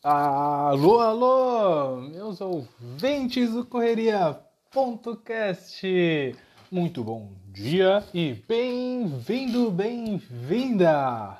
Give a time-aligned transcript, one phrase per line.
[0.00, 6.36] Alô, alô, meus ouvintes do Correria.cast.
[6.70, 11.36] Muito bom dia e bem-vindo, bem-vinda.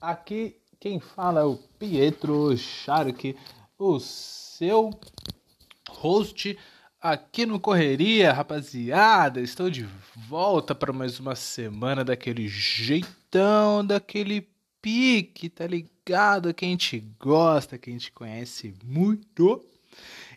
[0.00, 3.36] Aqui quem fala é o Pietro Shark,
[3.76, 4.90] o seu
[5.90, 6.56] host
[7.00, 9.40] aqui no Correria, rapaziada.
[9.40, 9.84] Estou de
[10.28, 14.48] volta para mais uma semana daquele jeitão, daquele
[14.80, 15.95] pique, tá ligado?
[16.06, 19.60] Que a gente gosta, que a gente conhece muito.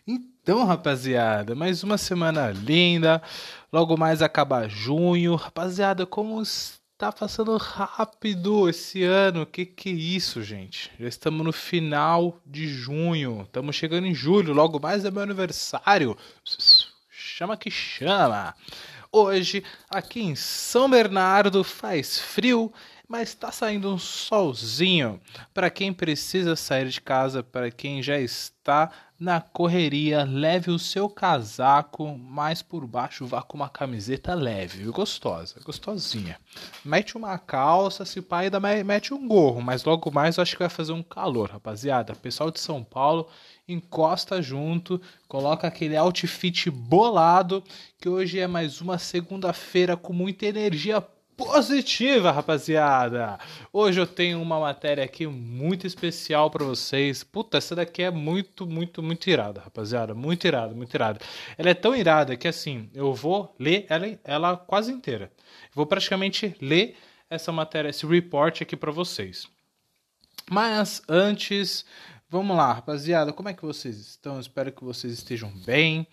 [0.04, 3.22] Então, rapaziada, mais uma semana linda.
[3.72, 5.36] Logo mais acaba junho.
[5.36, 9.46] Rapaziada, como está passando rápido esse ano?
[9.46, 10.90] Que que é isso, gente?
[10.98, 13.42] Já estamos no final de junho.
[13.42, 14.52] Estamos chegando em julho.
[14.52, 16.18] Logo mais é meu aniversário.
[17.08, 18.56] Chama que chama.
[19.12, 22.72] Hoje, aqui em São Bernardo, faz frio
[23.10, 25.20] mas está saindo um solzinho
[25.52, 31.08] para quem precisa sair de casa, para quem já está na correria, leve o seu
[31.08, 36.38] casaco, mas por baixo vá com uma camiseta leve, gostosa, gostosinha.
[36.84, 40.62] Mete uma calça, se pai ainda mete um gorro, mas logo mais eu acho que
[40.62, 42.14] vai fazer um calor, rapaziada.
[42.14, 43.28] Pessoal de São Paulo,
[43.66, 47.64] encosta junto, coloca aquele outfit bolado,
[48.00, 51.04] que hoje é mais uma segunda-feira com muita energia
[51.40, 53.38] positiva, rapaziada.
[53.72, 57.24] Hoje eu tenho uma matéria aqui muito especial para vocês.
[57.24, 60.14] Puta, essa daqui é muito, muito, muito irada, rapaziada.
[60.14, 61.18] Muito irada, muito irada.
[61.56, 65.32] Ela é tão irada que assim, eu vou ler ela, ela quase inteira.
[65.74, 66.94] vou praticamente ler
[67.30, 69.48] essa matéria, esse report aqui para vocês.
[70.50, 71.86] Mas antes,
[72.32, 74.38] Vamos lá, rapaziada, como é que vocês estão?
[74.38, 76.06] espero que vocês estejam bem.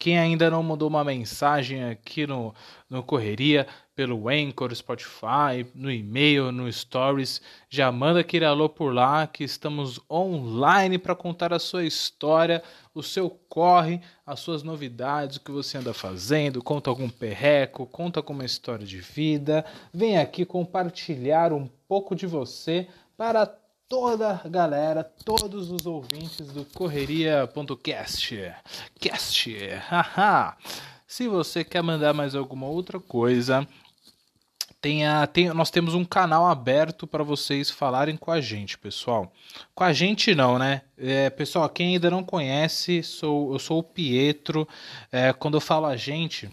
[0.00, 2.52] Quem ainda não mandou uma mensagem aqui no,
[2.88, 3.68] no Correria,
[4.00, 10.00] pelo Anchor, Spotify, no e-mail, no Stories, já manda aquele alô por lá que estamos
[10.10, 12.62] online para contar a sua história,
[12.94, 18.20] o seu corre, as suas novidades, o que você anda fazendo, conta algum perreco, conta
[18.20, 19.66] alguma história de vida.
[19.92, 23.44] Vem aqui compartilhar um pouco de você para
[23.86, 28.50] toda a galera, todos os ouvintes do Correria.cast.
[28.98, 29.58] Cast,
[29.90, 30.56] haha.
[31.10, 33.66] Se você quer mandar mais alguma outra coisa,
[34.80, 39.32] tenha, tem, nós temos um canal aberto para vocês falarem com a gente, pessoal.
[39.74, 40.82] Com a gente não, né?
[40.96, 44.66] É, pessoal, quem ainda não conhece, sou, eu sou o Pietro.
[45.12, 46.50] É, quando eu falo a gente,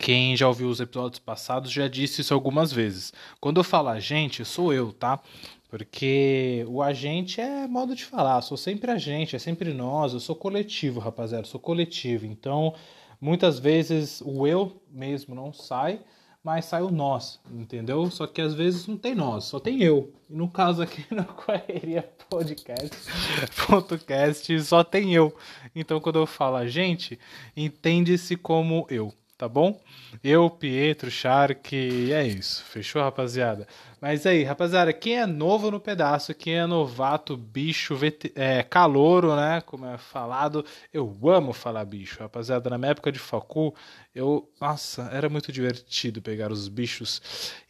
[0.00, 3.12] quem já ouviu os episódios passados já disse isso algumas vezes.
[3.40, 5.20] Quando eu falo a gente, sou eu, tá?
[5.68, 10.34] Porque o agente é modo de falar, sou sempre agente, é sempre nós, eu sou
[10.34, 12.26] coletivo, rapaziada, sou coletivo.
[12.26, 12.74] Então,
[13.20, 16.00] muitas vezes o eu mesmo não sai,
[16.46, 18.08] mas sai o nós, entendeu?
[18.08, 20.12] Só que às vezes não tem nós, só tem eu.
[20.30, 22.96] E no caso aqui no Correria Podcast,
[23.66, 25.36] podcast só tem eu.
[25.74, 27.18] Então, quando eu falo a gente,
[27.56, 29.78] entende-se como eu tá bom?
[30.24, 32.64] Eu, Pietro, Shark, e é isso.
[32.64, 33.66] Fechou, rapaziada?
[34.08, 38.30] Mas aí, rapaziada, quem é novo no pedaço, quem é novato, bicho, vet...
[38.36, 39.60] é, calouro, né?
[39.62, 42.70] Como é falado, eu amo falar bicho, rapaziada.
[42.70, 43.74] Na minha época de facu,
[44.14, 44.48] eu.
[44.60, 47.20] Nossa, era muito divertido pegar os bichos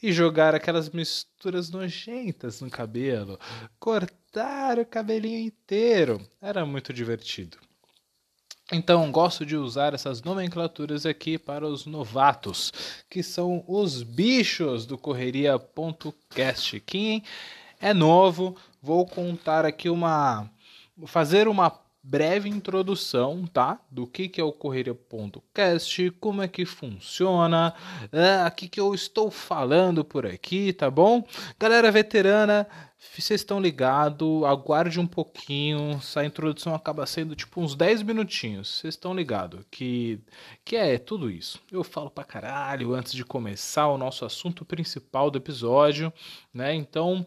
[0.03, 3.41] e jogar aquelas misturas nojentas no cabelo,
[3.81, 6.21] cortar o cabelinho inteiro.
[6.39, 7.57] Era muito divertido.
[8.73, 12.73] Então, gosto de usar essas nomenclaturas aqui para os novatos,
[13.09, 16.81] que são os bichos do Correria.cast.
[16.81, 17.23] Quem
[17.81, 20.51] é novo, vou contar aqui uma.
[21.07, 21.71] fazer uma
[22.09, 23.81] breve introdução, tá?
[23.91, 27.75] Do que, que é o Correria.cast, como é que funciona,
[28.13, 31.27] é, o que, que eu estou falando por aqui, tá bom?
[31.59, 38.03] Galera veterana, vocês estão ligados, aguarde um pouquinho, essa introdução acaba sendo tipo uns 10
[38.03, 40.21] minutinhos, vocês estão ligados que,
[40.65, 41.61] que é tudo isso.
[41.73, 46.13] Eu falo pra caralho antes de começar o nosso assunto principal do episódio,
[46.55, 46.73] né?
[46.73, 47.27] Então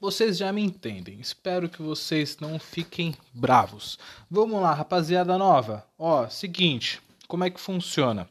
[0.00, 1.20] vocês já me entendem.
[1.20, 3.98] Espero que vocês não fiquem bravos.
[4.30, 5.86] Vamos lá, rapaziada nova.
[5.98, 8.28] Ó, seguinte, como é que funciona?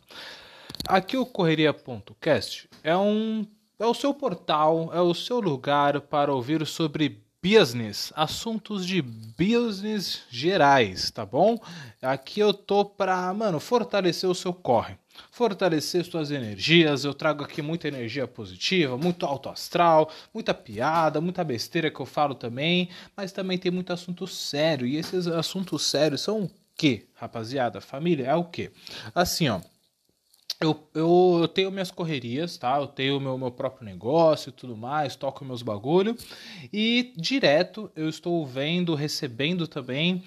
[0.88, 3.46] Aqui o correria.cast é um
[3.80, 10.24] é o seu portal, é o seu lugar para ouvir sobre business, assuntos de business
[10.30, 11.60] gerais, tá bom?
[12.02, 14.98] Aqui eu tô para, mano, fortalecer o seu corre
[15.32, 17.04] fortalecer suas energias.
[17.04, 22.06] Eu trago aqui muita energia positiva, muito alto astral, muita piada, muita besteira que eu
[22.06, 24.86] falo também, mas também tem muito assunto sério.
[24.88, 27.82] E esses assuntos sérios são o que, rapaziada?
[27.82, 28.72] Família é o que?
[29.14, 29.62] Assim, ó.
[30.60, 32.78] Eu, eu tenho minhas correrias, tá?
[32.78, 36.16] Eu tenho meu, meu próprio negócio e tudo mais, toco meus bagulho.
[36.74, 40.24] E direto eu estou vendo, recebendo também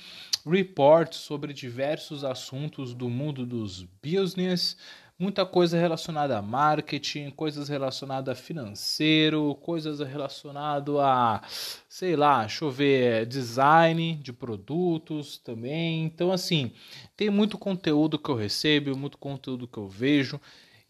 [0.47, 4.77] reports sobre diversos assuntos do mundo dos business,
[5.21, 11.43] muita coisa relacionada a marketing, coisas relacionadas a financeiro, coisas relacionadas a,
[11.87, 16.05] sei lá, deixa eu ver, design de produtos também.
[16.05, 16.73] Então, assim,
[17.19, 20.41] tem muito conteúdo que eu recebo, muito conteúdo que eu vejo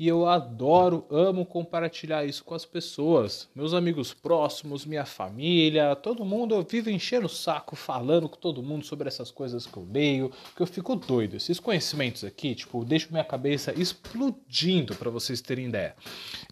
[0.01, 6.25] e eu adoro, amo compartilhar isso com as pessoas, meus amigos próximos, minha família, todo
[6.25, 6.55] mundo.
[6.55, 10.33] Eu vivo enchendo o saco falando com todo mundo sobre essas coisas que eu leio,
[10.57, 11.37] que eu fico doido.
[11.37, 15.95] Esses conhecimentos aqui, tipo, deixo minha cabeça explodindo para vocês terem ideia.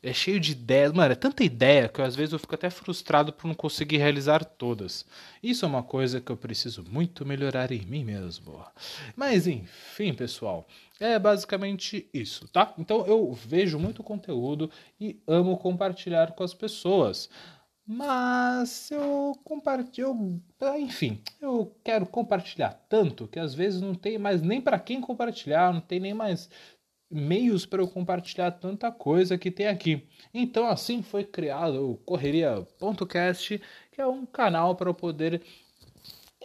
[0.02, 3.32] É cheio de ideias, mano, é tanta ideia que às vezes eu fico até frustrado
[3.32, 5.06] por não conseguir realizar todas.
[5.42, 8.62] Isso é uma coisa que eu preciso muito melhorar em mim mesmo.
[9.16, 10.68] Mas enfim, pessoal.
[11.00, 12.74] É basicamente isso, tá?
[12.76, 17.30] Então eu vejo muito conteúdo e amo compartilhar com as pessoas.
[17.86, 20.42] Mas eu compartilho,
[20.78, 25.72] enfim, eu quero compartilhar tanto que às vezes não tem mais nem para quem compartilhar,
[25.72, 26.50] não tem nem mais
[27.10, 30.06] meios para eu compartilhar tanta coisa que tem aqui.
[30.34, 33.62] Então assim foi criado o correria.cast,
[33.92, 35.42] que é um canal para eu poder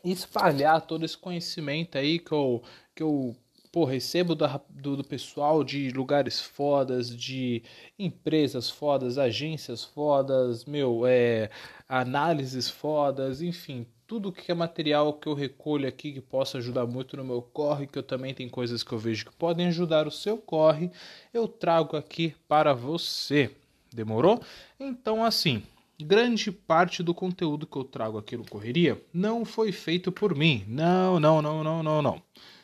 [0.03, 2.63] espalhar todo esse conhecimento aí que eu,
[2.95, 3.35] que eu
[3.73, 7.63] pô, recebo do, do, do, pessoal de lugares fodas, de
[7.97, 11.49] empresas fodas, agências fodas, meu, é,
[11.89, 17.17] análises fodas, enfim, tudo que é material que eu recolho aqui que possa ajudar muito
[17.17, 20.11] no meu corre, que eu também tenho coisas que eu vejo que podem ajudar o
[20.11, 20.91] seu corre,
[21.33, 23.49] eu trago aqui para você.
[23.91, 24.39] Demorou?
[24.79, 25.63] Então, assim,
[25.99, 30.63] grande parte do conteúdo que eu trago aqui no Correria não foi feito por mim.
[30.67, 32.21] Não, não, não, não, não, não.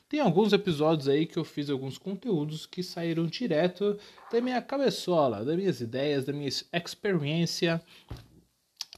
[0.10, 3.96] Tem alguns episódios aí que eu fiz alguns conteúdos que saíram direto
[4.32, 7.80] da minha cabeçola, das minhas ideias, da minha experiência,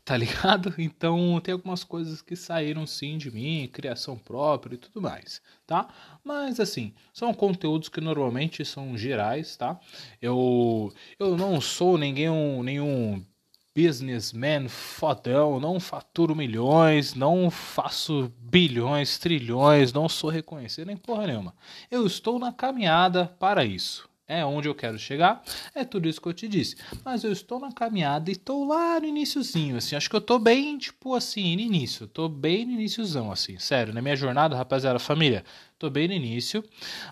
[0.05, 0.73] tá ligado?
[0.79, 5.89] Então tem algumas coisas que saíram sim de mim, criação própria e tudo mais, tá?
[6.23, 9.77] Mas assim, são conteúdos que normalmente são gerais, tá?
[10.21, 12.29] Eu eu não sou ninguém
[12.63, 13.21] nenhum
[13.75, 21.55] businessman fodão, não faturo milhões, não faço bilhões, trilhões, não sou reconhecido nem porra nenhuma.
[21.89, 24.10] Eu estou na caminhada para isso.
[24.27, 25.43] É onde eu quero chegar,
[25.75, 26.77] é tudo isso que eu te disse.
[27.03, 29.95] Mas eu estou na caminhada e estou lá no iníciozinho, assim.
[29.95, 32.05] Acho que eu estou bem, tipo assim, no início.
[32.05, 33.59] Estou bem no iníciozão, assim.
[33.59, 35.43] Sério, na minha jornada, rapaziada, família,
[35.81, 36.63] Tô bem no início,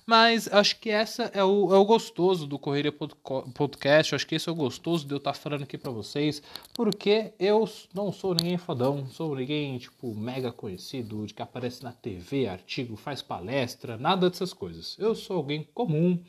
[0.06, 4.14] mas acho que essa é o, é o gostoso do Correria Podcast.
[4.14, 6.40] Acho que esse é o gostoso de eu estar tá falando aqui para vocês,
[6.76, 11.92] porque eu não sou ninguém fodão, sou ninguém tipo mega conhecido, de que aparece na
[11.92, 14.96] TV, artigo, faz palestra, nada dessas coisas.
[15.00, 16.24] Eu sou alguém comum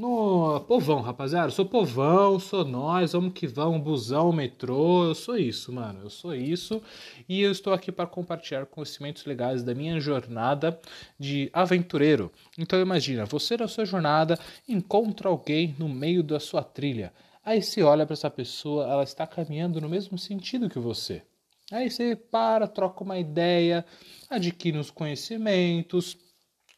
[0.00, 1.48] no povão, rapaziada.
[1.48, 5.04] Eu sou povão, sou nós, vamos que vamos, busão, metrô.
[5.04, 6.00] Eu sou isso, mano.
[6.04, 6.82] Eu sou isso.
[7.28, 10.80] E eu estou aqui para compartilhar conhecimentos legais da minha jornada
[11.18, 12.32] de aventureiro.
[12.58, 17.12] Então imagina, você na sua jornada encontra alguém no meio da sua trilha.
[17.44, 21.22] Aí você olha para essa pessoa, ela está caminhando no mesmo sentido que você.
[21.70, 23.84] Aí você para, troca uma ideia,
[24.30, 26.16] adquire os conhecimentos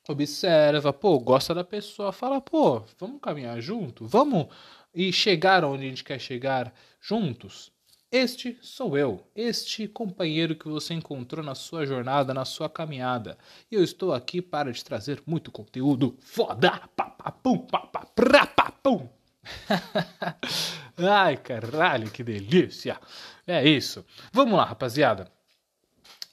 [0.08, 4.06] observa, pô, gosta da pessoa, fala, pô, vamos caminhar junto?
[4.06, 4.48] Vamos
[4.94, 7.70] e chegar onde a gente quer chegar juntos?
[8.10, 13.38] Este sou eu, este companheiro que você encontrou na sua jornada, na sua caminhada.
[13.70, 16.82] E eu estou aqui para te trazer muito conteúdo foda!
[16.94, 19.08] Papapum, papapum!
[20.98, 23.00] Ai, caralho, que delícia!
[23.46, 24.04] É isso.
[24.30, 25.30] Vamos lá, rapaziada.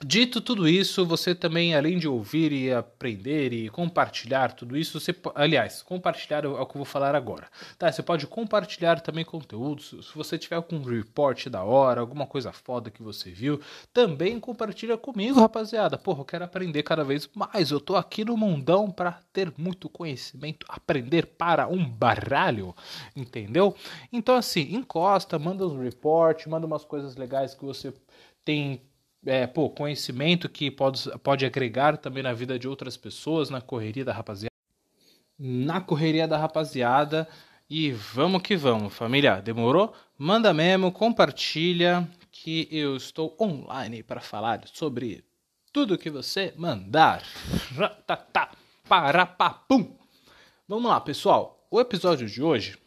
[0.02, 5.14] Dito tudo isso, você também, além de ouvir e aprender e compartilhar tudo isso, você,
[5.36, 7.92] aliás, compartilhar é o que eu vou falar agora, tá?
[7.92, 12.90] Você pode compartilhar também conteúdos, se você tiver algum report da hora, alguma coisa foda
[12.90, 13.60] que você viu,
[13.92, 15.98] também compartilha comigo, rapaziada.
[15.98, 19.90] Porra, eu quero aprender cada vez mais, eu tô aqui no mundão para ter muito
[19.90, 22.74] conhecimento, aprender para um baralho,
[23.14, 23.76] entendeu?
[24.14, 27.94] Então, assim, encosta, manda uns report, manda umas coisas legais que você
[28.46, 28.82] tem
[29.26, 34.06] é, pô, conhecimento que pode, pode agregar também na vida de outras pessoas, na correria
[34.06, 34.54] da rapaziada.
[35.38, 37.28] Na correria da rapaziada.
[37.70, 39.42] E vamos que vamos, família.
[39.42, 39.94] Demorou?
[40.18, 45.24] Manda mesmo, compartilha que eu estou online para falar sobre
[45.72, 47.24] tudo que você mandar.
[48.88, 49.96] Parapapum.
[50.68, 51.68] Vamos lá, pessoal.
[51.70, 52.78] O episódio de hoje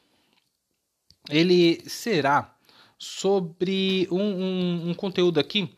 [1.30, 2.56] ele será
[2.98, 5.72] sobre um, um, um conteúdo aqui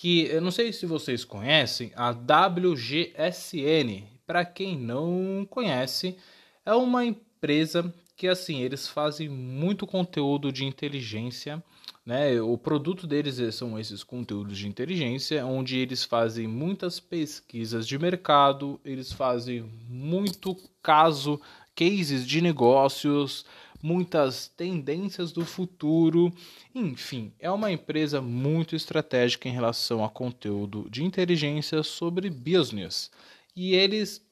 [0.00, 4.02] que eu não sei se vocês conhecem a WGSN.
[4.26, 6.16] Para quem não conhece,
[6.64, 11.62] é uma empresa que assim, eles fazem muito conteúdo de inteligência,
[12.04, 12.40] né?
[12.40, 18.80] O produto deles são esses conteúdos de inteligência, onde eles fazem muitas pesquisas de mercado,
[18.82, 21.38] eles fazem muito caso,
[21.76, 23.44] cases de negócios,
[23.82, 26.32] muitas tendências do futuro.
[26.74, 33.10] Enfim, é uma empresa muito estratégica em relação a conteúdo de inteligência sobre business.
[33.54, 34.24] E eles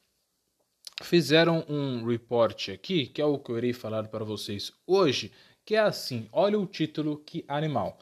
[1.01, 5.31] fizeram um report aqui, que é o que eu irei falar para vocês hoje,
[5.65, 7.97] que é assim: olha o título que animal.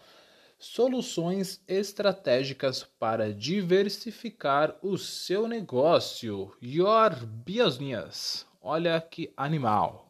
[0.60, 6.52] Soluções estratégicas para diversificar o seu negócio.
[6.60, 7.12] Your
[7.46, 8.44] business.
[8.60, 10.07] Olha que animal.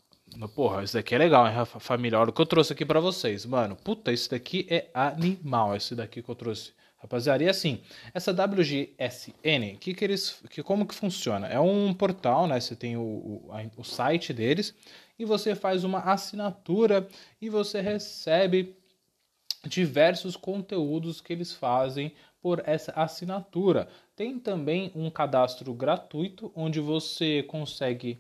[0.54, 2.20] Porra, isso daqui é legal, hein, família?
[2.20, 3.76] Olha o que eu trouxe aqui para vocês, mano.
[3.76, 6.74] Puta, isso daqui é animal, esse daqui que eu trouxe.
[6.98, 7.80] Rapaziada, e assim,
[8.12, 11.48] essa WGSN, que que eles, que, como que funciona?
[11.48, 12.60] É um portal, né?
[12.60, 14.74] Você tem o, o, a, o site deles
[15.18, 17.08] e você faz uma assinatura
[17.40, 18.76] e você recebe
[19.68, 23.88] diversos conteúdos que eles fazem por essa assinatura.
[24.16, 28.20] Tem também um cadastro gratuito onde você consegue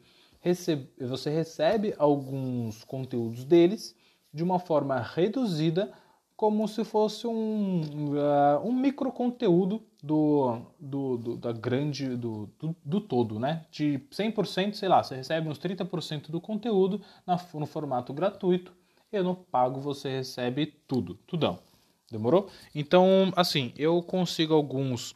[0.53, 3.95] você recebe alguns conteúdos deles
[4.33, 5.91] de uma forma reduzida,
[6.35, 12.75] como se fosse um, uh, um micro conteúdo do, do, do, da grande, do, do,
[12.85, 13.65] do, todo, né?
[13.71, 18.71] De 100%, sei lá, você recebe uns 30% do conteúdo na, no formato gratuito
[19.11, 21.57] e no pago você recebe tudo, tudão.
[22.11, 22.49] Demorou?
[22.73, 25.15] Então, assim, eu consigo alguns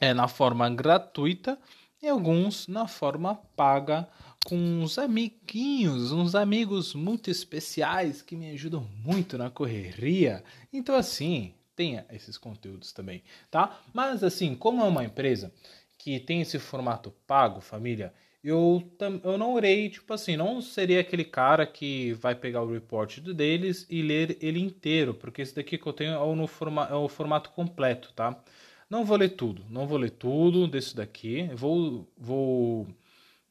[0.00, 1.58] é, na forma gratuita
[2.02, 4.08] e alguns na forma paga
[4.44, 10.44] com uns amiguinhos, uns amigos muito especiais que me ajudam muito na correria.
[10.72, 13.80] Então assim, tenha esses conteúdos também, tá?
[13.92, 15.52] Mas assim, como é uma empresa
[15.98, 18.12] que tem esse formato pago, família,
[18.46, 18.80] eu,
[19.24, 23.84] eu não irei, tipo assim, não seria aquele cara que vai pegar o report deles
[23.90, 27.08] e ler ele inteiro, porque esse daqui que eu tenho é, no forma, é o
[27.08, 28.40] formato completo, tá?
[28.88, 31.50] Não vou ler tudo, não vou ler tudo desse daqui.
[31.54, 32.86] Vou, vou,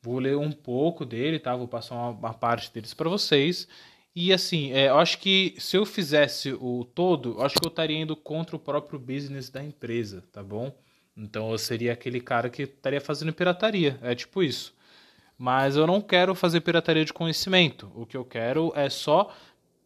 [0.02, 1.56] vou ler um pouco dele, tá?
[1.56, 3.68] Vou passar uma, uma parte deles para vocês.
[4.16, 7.70] E assim, é, eu acho que se eu fizesse o todo, eu acho que eu
[7.70, 10.74] estaria indo contra o próprio business da empresa, tá bom?
[11.18, 14.74] Então eu seria aquele cara que estaria fazendo pirataria, é tipo isso.
[15.38, 17.92] Mas eu não quero fazer pirataria de conhecimento.
[17.94, 19.34] O que eu quero é só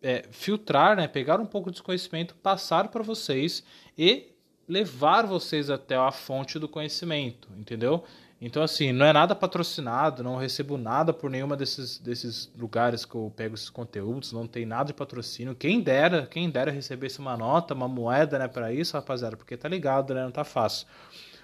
[0.02, 3.64] é, filtrar, né, pegar um pouco de conhecimento, passar para vocês
[3.98, 4.28] e
[4.70, 8.04] levar vocês até a fonte do conhecimento, entendeu?
[8.42, 13.16] Então, assim, não é nada patrocinado, não recebo nada por nenhuma desses, desses lugares que
[13.16, 15.56] eu pego esses conteúdos, não tem nada de patrocínio.
[15.56, 19.68] Quem dera, quem dera recebesse uma nota, uma moeda, né, para isso, rapaziada, porque tá
[19.68, 20.88] ligado, né, não tá fácil.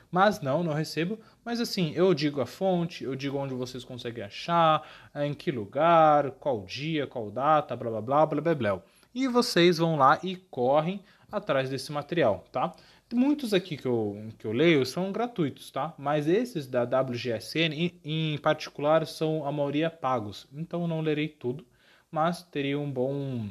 [0.10, 1.20] Mas não, não recebo.
[1.44, 6.32] Mas assim, eu digo a fonte, eu digo onde vocês conseguem achar, em que lugar,
[6.32, 8.82] qual dia, qual data, blá blá blá blá blá blá.
[9.13, 12.74] E vocês vão lá e correm atrás desse material, tá?
[13.15, 15.95] Muitos aqui que eu, que eu leio são gratuitos, tá?
[15.98, 20.45] Mas esses da WGSN, em, em particular, são a maioria pagos.
[20.53, 21.65] Então não lerei tudo,
[22.12, 23.50] mas teria um bom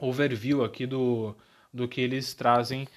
[0.00, 1.36] overview aqui do,
[1.72, 2.88] do que eles trazem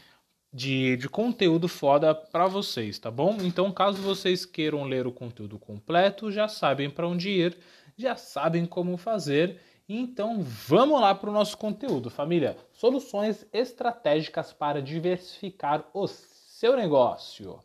[0.53, 3.37] de, de conteúdo foda para vocês, tá bom?
[3.41, 7.57] Então, caso vocês queiram ler o conteúdo completo, já sabem para onde ir,
[7.97, 12.57] já sabem como fazer então vamos lá para o nosso conteúdo, família.
[12.71, 17.59] Soluções estratégicas para diversificar o seu negócio.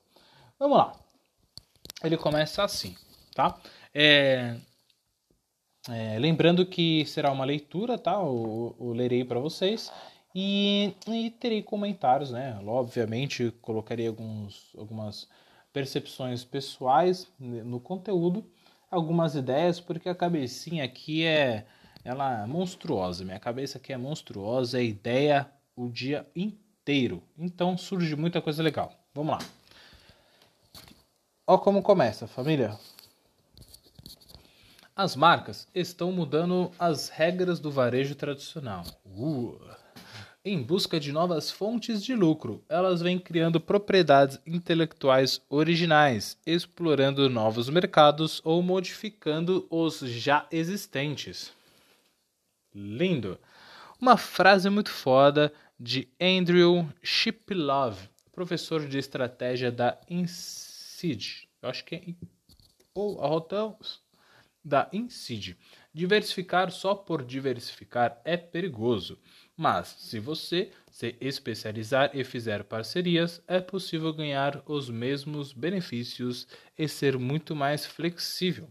[0.58, 0.92] Vamos lá.
[2.02, 2.96] Ele começa assim,
[3.34, 3.58] tá?
[3.94, 4.56] É,
[5.88, 8.14] é, lembrando que será uma leitura, tá?
[8.14, 9.90] Eu, lerei para vocês
[10.34, 12.60] e, e, terei comentários, né?
[12.66, 15.28] Obviamente colocarei alguns, algumas
[15.72, 18.44] percepções pessoais no conteúdo,
[18.90, 21.66] algumas ideias, porque a cabecinha aqui é
[22.08, 23.22] ela é monstruosa.
[23.22, 25.46] Minha cabeça aqui é monstruosa, é ideia
[25.76, 27.22] o dia inteiro.
[27.36, 28.92] Então surge muita coisa legal.
[29.14, 29.38] Vamos lá.
[31.46, 32.78] Ó como começa, família.
[34.96, 38.84] As marcas estão mudando as regras do varejo tradicional.
[39.04, 39.58] Uh.
[40.42, 47.68] Em busca de novas fontes de lucro, elas vêm criando propriedades intelectuais originais, explorando novos
[47.68, 51.57] mercados ou modificando os já existentes.
[52.78, 53.40] Lindo.
[54.00, 61.49] Uma frase muito foda de Andrew Shiplove, professor de estratégia da INSEAD.
[61.61, 62.02] Eu acho que é
[62.94, 63.76] ou a hotel
[64.64, 65.56] da INSEAD.
[65.92, 69.18] Diversificar só por diversificar é perigoso,
[69.56, 76.47] mas se você se especializar e fizer parcerias, é possível ganhar os mesmos benefícios
[76.78, 78.68] e ser muito mais flexível.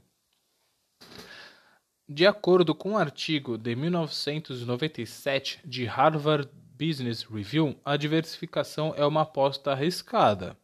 [2.09, 6.49] De acordo com um artigo de 1997 de Harvard
[6.79, 10.55] Business Review, a diversificação é uma aposta arriscada.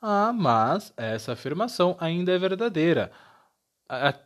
[0.00, 3.12] Ah, mas essa afirmação ainda é verdadeira.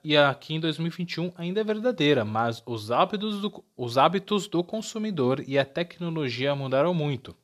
[0.05, 5.43] E aqui em 2021 ainda é verdadeira, mas os hábitos, do, os hábitos do consumidor
[5.49, 7.35] e a tecnologia mudaram muito.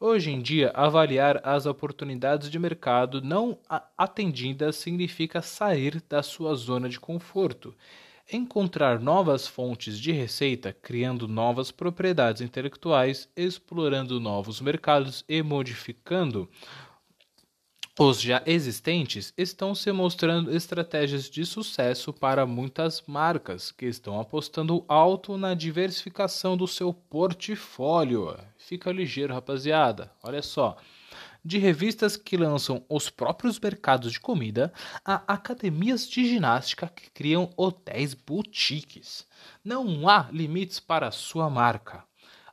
[0.00, 3.58] Hoje em dia, avaliar as oportunidades de mercado não
[3.98, 7.74] atendidas significa sair da sua zona de conforto
[8.32, 16.48] encontrar novas fontes de receita, criando novas propriedades intelectuais, explorando novos mercados e modificando
[17.96, 24.84] os já existentes estão se mostrando estratégias de sucesso para muitas marcas que estão apostando
[24.88, 28.36] alto na diversificação do seu portfólio.
[28.56, 30.10] Fica ligeiro, rapaziada.
[30.24, 30.76] Olha só
[31.44, 34.72] de revistas que lançam os próprios mercados de comida
[35.04, 39.26] a academias de ginástica que criam hotéis boutiques.
[39.62, 42.02] Não há limites para sua marca.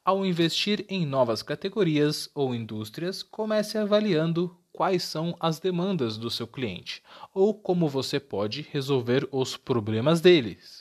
[0.04, 6.48] Ao investir em novas categorias ou indústrias, comece avaliando quais são as demandas do seu
[6.48, 10.81] cliente ou como você pode resolver os problemas deles.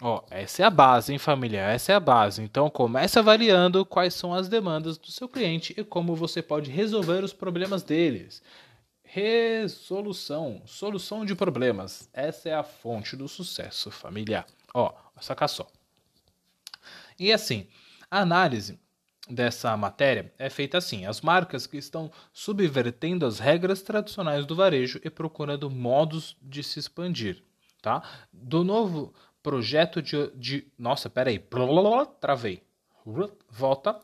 [0.00, 1.60] Ó, essa é a base, hein, família?
[1.60, 2.40] Essa é a base.
[2.40, 7.24] Então, comece avaliando quais são as demandas do seu cliente e como você pode resolver
[7.24, 8.40] os problemas deles.
[9.02, 12.08] Resolução, solução de problemas.
[12.12, 14.46] Essa é a fonte do sucesso, família.
[14.72, 15.66] Ó, saca só.
[17.18, 17.66] E assim,
[18.10, 18.78] a análise
[19.28, 25.00] dessa matéria é feita assim: as marcas que estão subvertendo as regras tradicionais do varejo
[25.02, 27.42] e procurando modos de se expandir,
[27.82, 28.02] tá?
[28.32, 29.12] Do novo
[29.42, 31.42] projeto de, de nossa, peraí,
[32.20, 32.62] travei,
[33.50, 34.00] volta,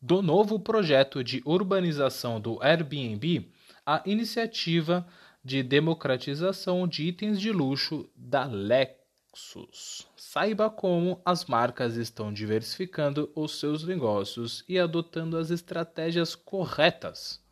[0.00, 3.50] do novo projeto de urbanização do Airbnb,
[3.86, 5.06] a iniciativa
[5.42, 10.06] de democratização de itens de luxo da Lexus.
[10.16, 17.42] Saiba como as marcas estão diversificando os seus negócios e adotando as estratégias corretas.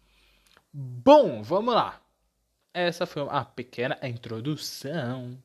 [0.73, 2.01] Bom, vamos lá.
[2.73, 5.39] Essa foi uma pequena introdução.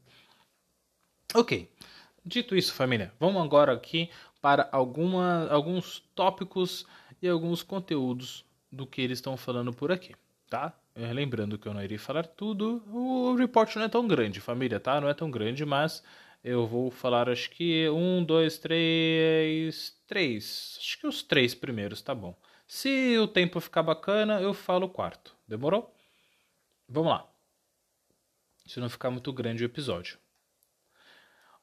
[1.38, 1.70] Ok.
[2.26, 4.10] Dito isso, família, vamos agora aqui
[4.42, 6.84] para alguma, alguns tópicos
[7.22, 10.16] e alguns conteúdos do que eles estão falando por aqui,
[10.50, 10.74] tá?
[10.96, 14.80] É, lembrando que eu não irei falar tudo, o report não é tão grande, família,
[14.80, 15.00] tá?
[15.00, 16.04] Não é tão grande, mas
[16.44, 20.76] eu vou falar acho que um, dois, três, três.
[20.80, 22.36] Acho que os três primeiros, tá bom.
[22.68, 25.36] Se o tempo ficar bacana, eu falo o quarto.
[25.48, 25.96] Demorou?
[26.90, 27.28] Vamos lá.
[28.66, 30.18] Se não ficar muito grande o episódio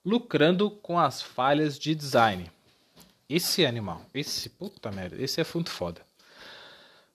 [0.05, 2.51] lucrando com as falhas de design.
[3.29, 6.03] Esse animal, esse puta merda, esse é muito foda.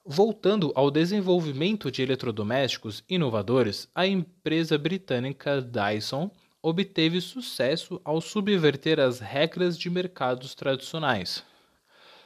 [0.04, 6.32] Voltando ao desenvolvimento de eletrodomésticos inovadores, a empresa britânica Dyson
[6.64, 11.44] obteve sucesso ao subverter as regras de mercados tradicionais.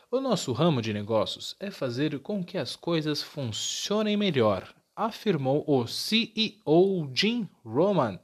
[0.10, 5.86] O nosso ramo de negócios é fazer com que as coisas funcionem melhor, afirmou o
[5.86, 8.17] CEO Jim Roman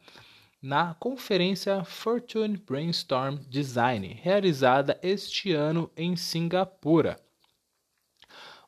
[0.62, 7.20] na conferência Fortune Brainstorm Design, realizada este ano em Singapura.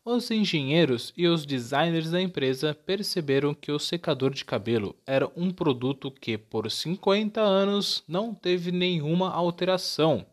[0.04, 5.52] Os engenheiros e os designers da empresa perceberam que o secador de cabelo era um
[5.52, 10.26] produto que, por 50 anos, não teve nenhuma alteração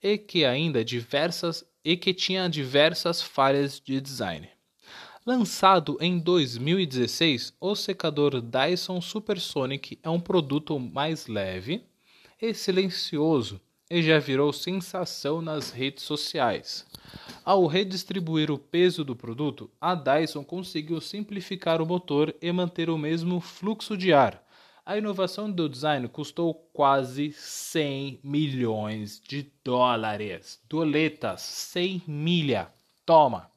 [0.00, 4.48] e que ainda diversas e que tinha diversas falhas de design.
[5.26, 11.82] Lançado em 2016, o secador Dyson Supersonic é um produto mais leve
[12.40, 13.60] e silencioso
[13.90, 16.86] e já virou sensação nas redes sociais.
[17.44, 22.96] Ao redistribuir o peso do produto, a Dyson conseguiu simplificar o motor e manter o
[22.96, 24.40] mesmo fluxo de ar.
[24.84, 30.60] A inovação do design custou quase 100 milhões de dólares.
[30.68, 32.68] Doletas, 100 milha.
[33.04, 33.55] Toma!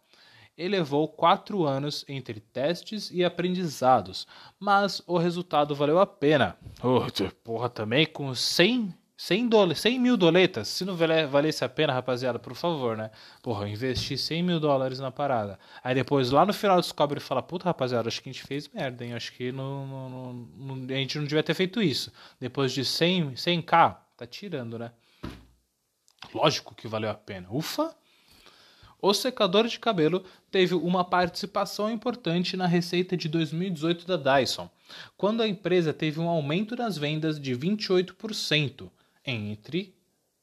[0.60, 4.28] E levou quatro anos entre testes e aprendizados,
[4.60, 6.58] mas o resultado valeu a pena.
[6.84, 7.06] Oh,
[7.42, 12.38] porra, também com 100, 100, dole, 100 mil doletas, se não valesse a pena, rapaziada,
[12.38, 13.10] por favor, né?
[13.42, 15.58] Porra, eu investi 100 mil dólares na parada.
[15.82, 18.68] Aí depois, lá no final, descobre e fala, puta, rapaziada, acho que a gente fez
[18.68, 19.14] merda, hein?
[19.14, 22.12] Acho que não, não, não, a gente não devia ter feito isso.
[22.38, 24.92] Depois de 100, 100k, tá tirando, né?
[26.34, 27.48] Lógico que valeu a pena.
[27.50, 27.96] Ufa!
[29.02, 34.70] O secador de cabelo teve uma participação importante na receita de 2018 da Dyson,
[35.16, 38.90] quando a empresa teve um aumento nas vendas de 28%,
[39.26, 39.96] entre,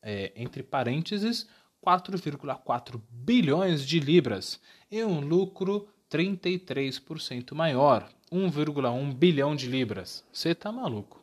[0.02, 1.46] é, entre parênteses,
[1.84, 4.58] 4,4 bilhões de libras,
[4.90, 10.24] e um lucro 33% maior, 1,1 bilhão de libras.
[10.32, 11.22] Você tá maluco?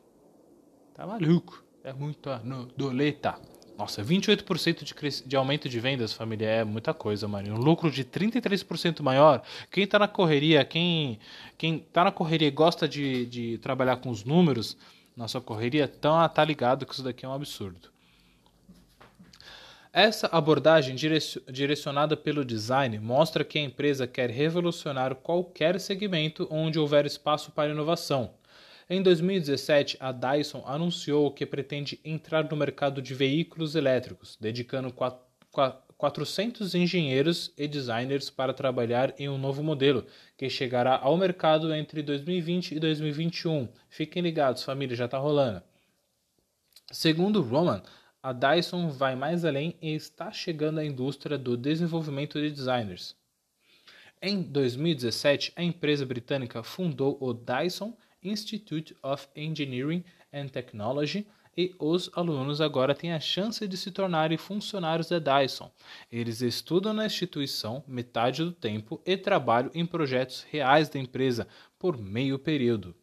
[0.94, 1.64] Tá maluco?
[1.82, 2.40] É muita
[2.76, 3.38] doleta.
[3.76, 7.54] Nossa, 28% de, de aumento de vendas, família, é muita coisa, mano.
[7.54, 9.42] Um lucro de 33% maior.
[9.70, 11.18] Quem tá na correria, quem,
[11.58, 14.76] quem tá na correria e gosta de, de trabalhar com os números
[15.16, 17.92] na sua correria, tão, tá ligado que isso daqui é um absurdo.
[19.92, 27.06] Essa abordagem direcionada pelo design mostra que a empresa quer revolucionar qualquer segmento onde houver
[27.06, 28.34] espaço para inovação.
[28.88, 34.92] Em 2017, a Dyson anunciou que pretende entrar no mercado de veículos elétricos, dedicando
[35.96, 40.04] 400 engenheiros e designers para trabalhar em um novo modelo,
[40.36, 43.68] que chegará ao mercado entre 2020 e 2021.
[43.88, 45.62] Fiquem ligados, família, já está rolando.
[46.92, 47.82] Segundo Roman,
[48.22, 53.16] a Dyson vai mais além e está chegando à indústria do desenvolvimento de designers.
[54.20, 62.10] Em 2017, a empresa britânica fundou o Dyson Institute of Engineering and Technology e os
[62.14, 65.70] alunos agora têm a chance de se tornarem funcionários da Dyson.
[66.10, 71.46] Eles estudam na instituição metade do tempo e trabalham em projetos reais da empresa
[71.78, 72.94] por meio período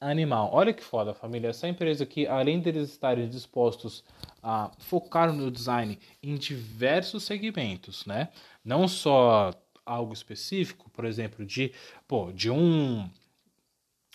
[0.00, 0.50] animal.
[0.52, 1.48] Olha que foda, família.
[1.48, 4.04] Essa empresa aqui, além deles estarem dispostos
[4.42, 8.28] a focar no design em diversos segmentos, né?
[8.64, 9.52] Não só
[9.84, 11.72] algo específico, por exemplo, de,
[12.06, 13.08] pô, de um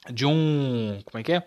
[0.10, 1.44] de um, como é que é?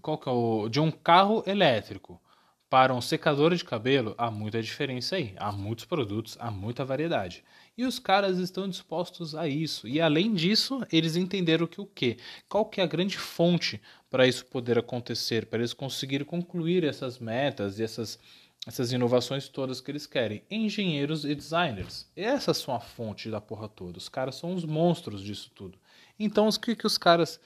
[0.00, 2.20] Qual que é o de um carro elétrico
[2.68, 5.34] para um secador de cabelo, há muita diferença aí.
[5.36, 7.44] Há muitos produtos, há muita variedade.
[7.78, 9.86] E os caras estão dispostos a isso.
[9.86, 12.16] E além disso, eles entenderam que o quê?
[12.48, 17.18] Qual que é a grande fonte para isso poder acontecer, para eles conseguirem concluir essas
[17.18, 18.18] metas e essas,
[18.66, 20.42] essas inovações todas que eles querem?
[20.50, 22.10] Engenheiros e designers.
[22.16, 23.96] Essas são a fonte da porra toda.
[23.96, 25.78] Os caras são os monstros disso tudo.
[26.18, 27.38] Então, o que, que os caras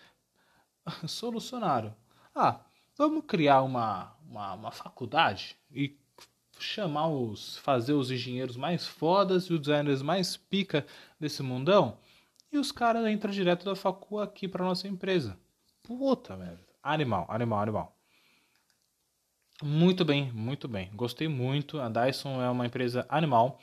[1.06, 1.94] solucionaram?
[2.34, 2.60] Ah,
[2.96, 5.96] vamos criar uma, uma, uma faculdade e
[6.58, 7.58] chamar os.
[7.58, 10.86] fazer os engenheiros mais fodas e os designers mais pica
[11.18, 11.98] desse mundão.
[12.52, 15.38] E os caras entram direto da facu aqui pra nossa empresa.
[15.82, 16.66] Puta merda.
[16.82, 17.96] Animal, animal, animal.
[19.62, 20.90] Muito bem, muito bem.
[20.94, 21.80] Gostei muito.
[21.80, 23.60] A Dyson é uma empresa animal.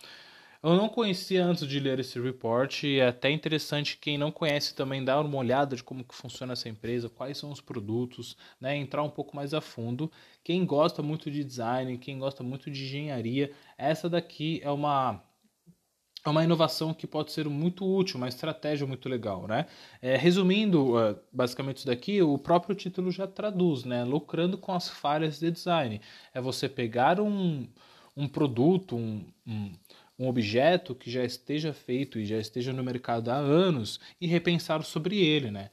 [0.67, 4.75] Eu não conhecia antes de ler esse report e é até interessante quem não conhece
[4.75, 8.75] também dar uma olhada de como que funciona essa empresa, quais são os produtos, né,
[8.75, 10.11] entrar um pouco mais a fundo.
[10.43, 15.23] Quem gosta muito de design, quem gosta muito de engenharia, essa daqui é uma
[16.25, 19.67] é uma inovação que pode ser muito útil, uma estratégia muito legal, né?
[20.01, 24.03] É, resumindo, é, basicamente isso daqui, o próprio título já traduz, né?
[24.03, 26.01] Lucrando com as falhas de design.
[26.33, 27.65] É você pegar um,
[28.17, 29.71] um produto, um, um
[30.19, 34.83] um objeto que já esteja feito e já esteja no mercado há anos e repensar
[34.83, 35.69] sobre ele, né?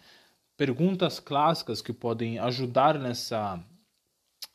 [0.56, 3.62] Perguntas clássicas que podem ajudar nessa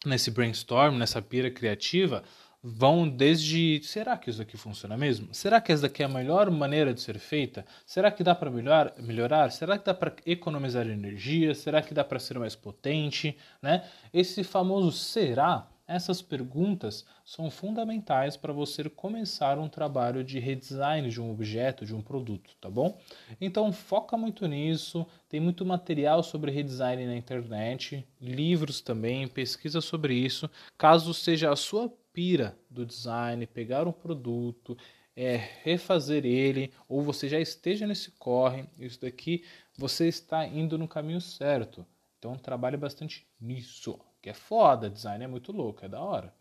[0.06, 2.24] nesse brainstorm, nessa pira criativa,
[2.62, 5.34] vão desde será que isso aqui funciona mesmo?
[5.34, 7.66] Será que essa daqui é a melhor maneira de ser feita?
[7.86, 9.52] Será que dá para melhor, melhorar?
[9.52, 11.56] Será que dá para economizar energia?
[11.56, 13.84] Será que dá para ser mais potente, né?
[14.14, 21.20] Esse famoso será essas perguntas são fundamentais para você começar um trabalho de redesign de
[21.20, 23.02] um objeto, de um produto, tá bom?
[23.42, 30.14] Então foca muito nisso, tem muito material sobre redesign na internet, livros também, pesquisa sobre
[30.14, 30.48] isso.
[30.78, 34.78] Caso seja a sua pira do design, pegar um produto,
[35.16, 39.44] é, refazer ele, ou você já esteja nesse corre, isso daqui,
[39.76, 41.84] você está indo no caminho certo.
[42.20, 46.34] Então trabalhe bastante nisso que é foda, design é muito louco, é da hora.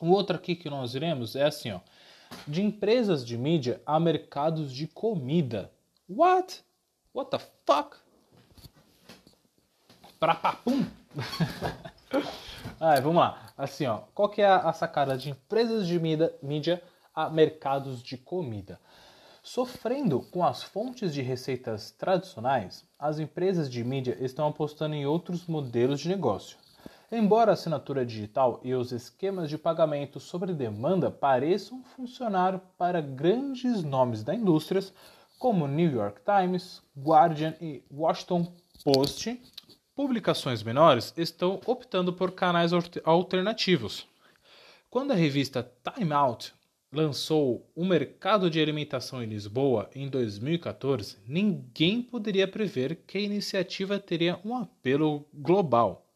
[0.00, 1.80] O outro aqui que nós iremos é assim, ó.
[2.46, 5.72] De empresas de mídia a mercados de comida.
[6.08, 6.62] What?
[7.14, 7.96] What the fuck?
[10.18, 10.84] Pra papum?
[12.80, 13.52] Ai, vamos lá.
[13.56, 14.02] Assim, ó.
[14.14, 16.82] Qual que é a sacada de empresas de mídia, mídia
[17.14, 18.78] a mercados de comida?
[19.46, 25.46] Sofrendo com as fontes de receitas tradicionais, as empresas de mídia estão apostando em outros
[25.46, 26.58] modelos de negócio.
[27.12, 33.84] Embora a assinatura digital e os esquemas de pagamento sobre demanda pareçam funcionar para grandes
[33.84, 34.84] nomes da indústria,
[35.38, 39.40] como New York Times, Guardian e Washington Post,
[39.94, 42.72] publicações menores estão optando por canais
[43.04, 44.08] alternativos.
[44.90, 46.52] Quando a revista Time Out
[46.92, 53.98] lançou o mercado de alimentação em Lisboa em 2014, ninguém poderia prever que a iniciativa
[53.98, 56.06] teria um apelo global.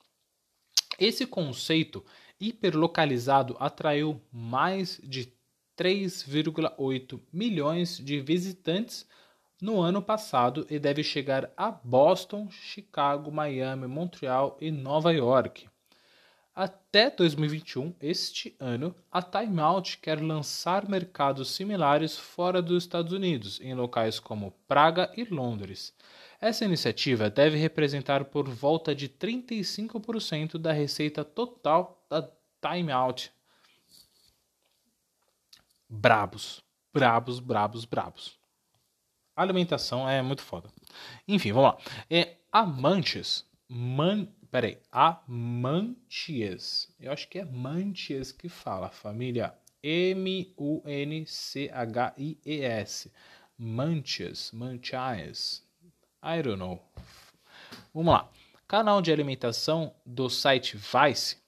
[0.98, 2.04] Esse conceito
[2.38, 5.32] hiperlocalizado atraiu mais de
[5.78, 9.06] 3,8 milhões de visitantes
[9.62, 15.69] no ano passado e deve chegar a Boston, Chicago, Miami, Montreal e Nova York.
[16.54, 23.60] Até 2021, este ano, a Time Out quer lançar mercados similares fora dos Estados Unidos,
[23.60, 25.94] em locais como Praga e Londres.
[26.40, 32.28] Essa iniciativa deve representar por volta de 35% da receita total da
[32.60, 33.32] Time Out.
[35.88, 38.38] Brabos, brabos, brabos, brabos.
[39.36, 40.68] A alimentação é muito foda.
[41.26, 41.78] Enfim, vamos lá.
[42.10, 43.48] É Amantes.
[43.68, 44.78] Man, peraí.
[44.90, 46.88] Amantias.
[46.98, 49.54] Eu acho que é Mantias que fala, família.
[49.82, 50.32] M-U-N-C-H-I-E-S.
[53.56, 54.50] Mantias.
[54.52, 55.62] Mantias.
[56.22, 56.82] I don't know.
[57.94, 58.30] Vamos lá.
[58.66, 61.38] Canal de alimentação do site Vice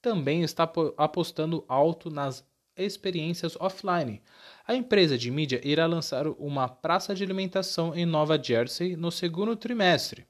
[0.00, 2.44] também está apostando alto nas
[2.76, 4.22] experiências offline.
[4.66, 9.56] A empresa de mídia irá lançar uma praça de alimentação em Nova Jersey no segundo
[9.56, 10.26] trimestre.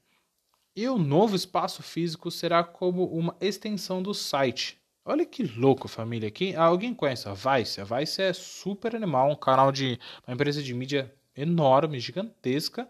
[0.81, 4.81] E o novo espaço físico será como uma extensão do site.
[5.05, 6.29] Olha que louco, família.
[6.29, 7.83] Aqui, alguém conhece a Vice?
[7.83, 12.89] A Vice é super animal, um canal de uma empresa de mídia enorme, gigantesca,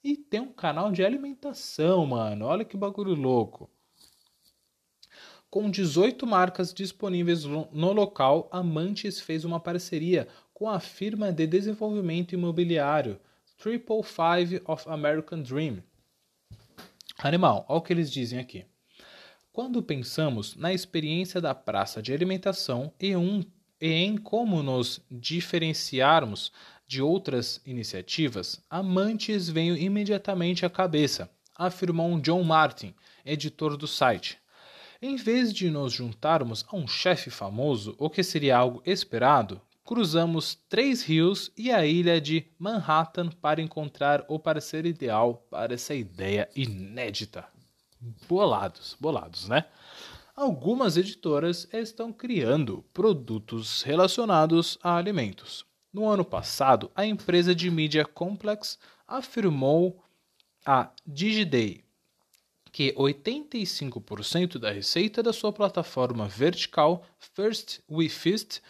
[0.00, 2.44] e tem um canal de alimentação, mano.
[2.44, 3.68] Olha que bagulho louco.
[5.50, 11.48] Com 18 marcas disponíveis no local, a Mantis fez uma parceria com a firma de
[11.48, 13.18] desenvolvimento imobiliário
[13.58, 15.82] Triple Five of American Dream.
[17.18, 18.64] Animal, olha o que eles dizem aqui.
[19.52, 23.40] Quando pensamos na experiência da praça de alimentação e, um,
[23.80, 26.50] e em como nos diferenciarmos
[26.86, 34.38] de outras iniciativas, Amantes veio imediatamente à cabeça, afirmou John Martin, editor do site.
[35.00, 40.58] Em vez de nos juntarmos a um chefe famoso, o que seria algo esperado, cruzamos
[40.68, 46.48] três rios e a ilha de Manhattan para encontrar o parceiro ideal para essa ideia
[46.56, 47.46] inédita.
[48.26, 49.66] Bolados, bolados, né?
[50.34, 55.64] Algumas editoras estão criando produtos relacionados a alimentos.
[55.92, 60.02] No ano passado, a empresa de mídia Complex afirmou
[60.66, 61.84] a DigiDay
[62.72, 68.60] que 85% da receita da sua plataforma vertical First We Feast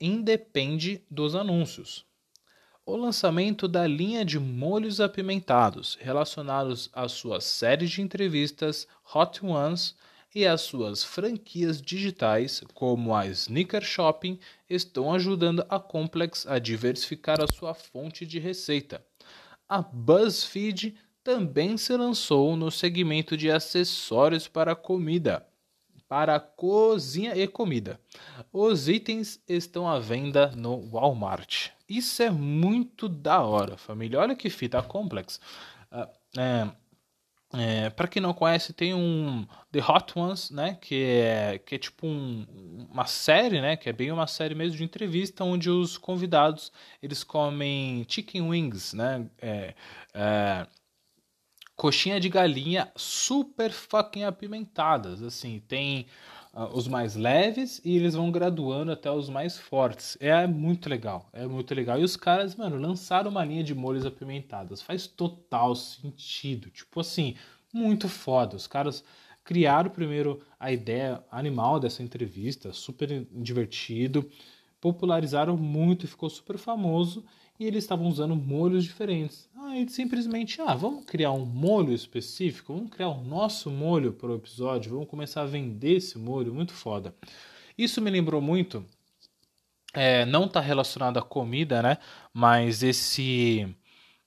[0.00, 2.06] independe dos anúncios.
[2.84, 9.94] O lançamento da linha de molhos apimentados relacionados à sua série de entrevistas Hot Ones
[10.34, 17.40] e as suas franquias digitais, como a Sneaker Shopping, estão ajudando a Complex a diversificar
[17.40, 19.04] a sua fonte de receita.
[19.68, 25.46] A BuzzFeed também se lançou no segmento de acessórios para comida,
[26.12, 27.98] para cozinha e comida.
[28.52, 31.70] Os itens estão à venda no Walmart.
[31.88, 34.20] Isso é muito da hora, família.
[34.20, 35.40] Olha que fita Complex.
[35.90, 36.06] Uh,
[36.38, 36.68] é,
[37.54, 40.76] é, para quem não conhece, tem um The Hot Ones, né?
[40.82, 42.46] Que é, que é tipo um,
[42.90, 43.74] uma série, né?
[43.74, 46.70] Que é bem uma série mesmo de entrevista, onde os convidados
[47.02, 49.26] eles comem chicken wings, né?
[49.40, 49.74] É,
[50.12, 50.66] é,
[51.76, 55.62] coxinha de galinha super fucking apimentadas, assim.
[55.66, 56.06] Tem
[56.54, 60.16] uh, os mais leves e eles vão graduando até os mais fortes.
[60.20, 61.98] É muito legal, é muito legal.
[61.98, 64.82] E os caras, mano, lançaram uma linha de molhos apimentados.
[64.82, 66.70] Faz total sentido.
[66.70, 67.34] Tipo assim,
[67.72, 68.56] muito foda.
[68.56, 69.04] Os caras
[69.44, 74.28] criaram primeiro a ideia animal dessa entrevista, super divertido,
[74.80, 77.24] popularizaram muito e ficou super famoso
[77.62, 79.48] e eles estavam usando molhos diferentes.
[79.54, 84.34] Aí simplesmente, ah, vamos criar um molho específico, vamos criar o nosso molho para o
[84.34, 87.14] episódio, vamos começar a vender esse molho, muito foda.
[87.78, 88.84] Isso me lembrou muito,
[89.94, 91.98] é, não está relacionado à comida, né?
[92.34, 93.72] Mas esse,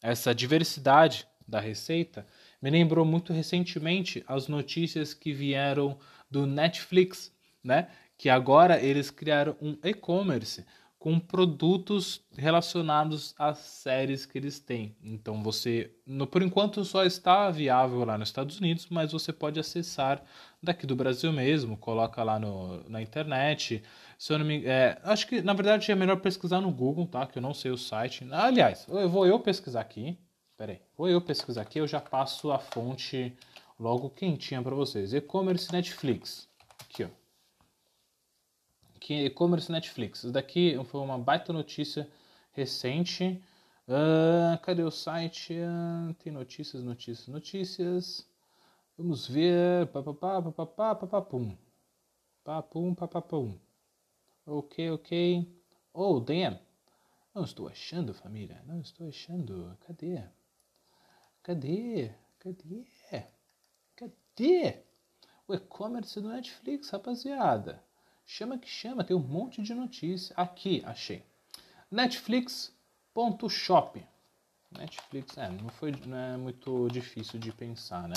[0.01, 2.25] essa diversidade da receita
[2.61, 5.97] me lembrou muito recentemente as notícias que vieram
[6.31, 7.89] do Netflix, né?
[8.17, 10.65] Que agora eles criaram um e-commerce
[11.05, 14.95] com produtos relacionados às séries que eles têm.
[15.03, 19.59] Então você, no, por enquanto, só está viável lá nos Estados Unidos, mas você pode
[19.59, 20.23] acessar
[20.63, 23.83] daqui do Brasil mesmo, coloca lá no, na internet.
[24.17, 27.27] Se eu não me, é, acho que na verdade é melhor pesquisar no Google, tá?
[27.27, 28.27] Que eu não sei o site.
[28.31, 30.17] Aliás, eu vou eu pesquisar aqui.
[30.57, 33.31] Peraí, vou eu pesquisar aqui, eu já passo a fonte
[33.79, 35.13] logo quentinha para vocês.
[35.13, 36.49] E-commerce Netflix.
[36.79, 37.24] Aqui, ó
[39.05, 40.23] que e-commerce Netflix.
[40.23, 42.09] Isso daqui foi uma baita notícia
[42.53, 43.39] recente.
[43.87, 45.53] Uh, cadê o site?
[45.53, 48.27] Uh, tem notícias, notícias, notícias.
[48.97, 49.85] Vamos ver.
[49.91, 51.55] Papapá, papapá, papapum.
[52.43, 53.59] Papum, papapum.
[54.43, 55.61] Ok, ok.
[55.93, 56.57] Oh, damn.
[57.31, 58.63] Não estou achando, família.
[58.65, 59.77] Não estou achando.
[59.81, 60.23] Cadê?
[61.43, 62.11] Cadê?
[62.39, 62.87] Cadê?
[63.95, 64.83] Cadê?
[65.47, 67.84] o e-commerce do Netflix, rapaziada.
[68.25, 70.33] Chama que chama, tem um monte de notícia.
[70.35, 71.23] Aqui, achei.
[71.91, 74.05] Netflix.shop.
[74.71, 78.15] Netflix, é, não, foi, não é muito difícil de pensar, né?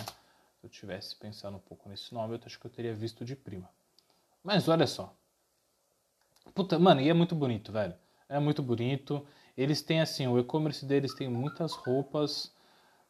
[0.60, 3.36] Se eu tivesse pensado um pouco nesse nome, eu acho que eu teria visto de
[3.36, 3.68] prima.
[4.42, 5.14] Mas olha só.
[6.54, 7.94] Puta, mano, e é muito bonito, velho.
[8.28, 9.24] É muito bonito.
[9.56, 12.52] Eles têm, assim, o e-commerce deles tem muitas roupas,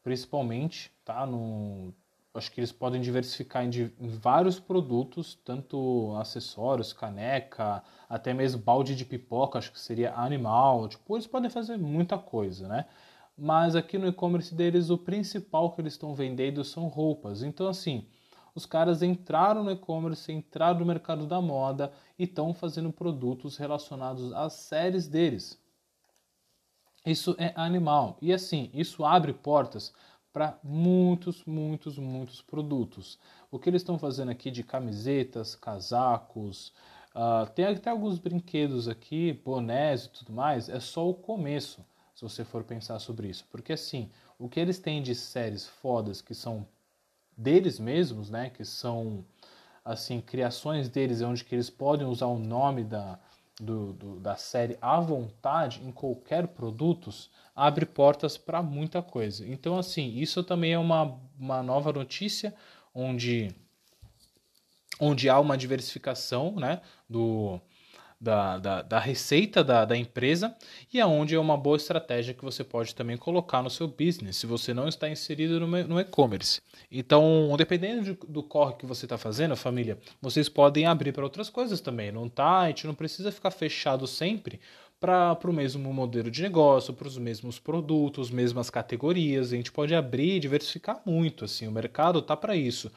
[0.03, 1.25] principalmente, tá?
[1.25, 1.95] No,
[2.35, 8.95] acho que eles podem diversificar em, em, vários produtos, tanto acessórios, caneca, até mesmo balde
[8.95, 10.89] de pipoca, acho que seria animal.
[10.89, 12.87] Tipo, eles podem fazer muita coisa, né?
[13.37, 17.43] Mas aqui no e-commerce deles, o principal que eles estão vendendo são roupas.
[17.43, 18.07] Então, assim,
[18.55, 24.33] os caras entraram no e-commerce, entraram no mercado da moda e estão fazendo produtos relacionados
[24.33, 25.57] às séries deles.
[27.07, 28.19] Isso é animal.
[28.21, 29.95] E assim, isso abre portas
[30.33, 33.19] para muitos, muitos, muitos produtos.
[33.51, 36.73] O que eles estão fazendo aqui de camisetas, casacos,
[37.15, 42.23] uh, tem até alguns brinquedos aqui, bonés e tudo mais, é só o começo, se
[42.23, 43.47] você for pensar sobre isso.
[43.51, 46.67] Porque assim, o que eles têm de séries fodas que são
[47.37, 49.25] deles mesmos, né, que são
[49.85, 53.19] assim criações deles, onde que eles podem usar o nome da,
[53.61, 59.47] do, do, da série à vontade em qualquer produtos, abre portas para muita coisa.
[59.47, 62.55] Então, assim, isso também é uma, uma nova notícia
[62.95, 63.55] onde,
[65.01, 67.61] onde há uma diversificação né, do,
[68.21, 70.55] da, da, da receita da, da empresa
[70.93, 74.47] e aonde é uma boa estratégia que você pode também colocar no seu business, se
[74.47, 76.61] você não está inserido no, e-commerce.
[76.91, 81.49] Então, dependendo de, do corre que você está fazendo, família, vocês podem abrir para outras
[81.49, 82.11] coisas também.
[82.11, 84.61] Não tá, a gente não precisa ficar fechado sempre
[85.01, 89.53] para o mesmo modelo de negócio, para os mesmos produtos, mesmas categorias.
[89.53, 91.45] A gente pode abrir e diversificar muito.
[91.45, 92.91] Assim, o mercado tá para isso.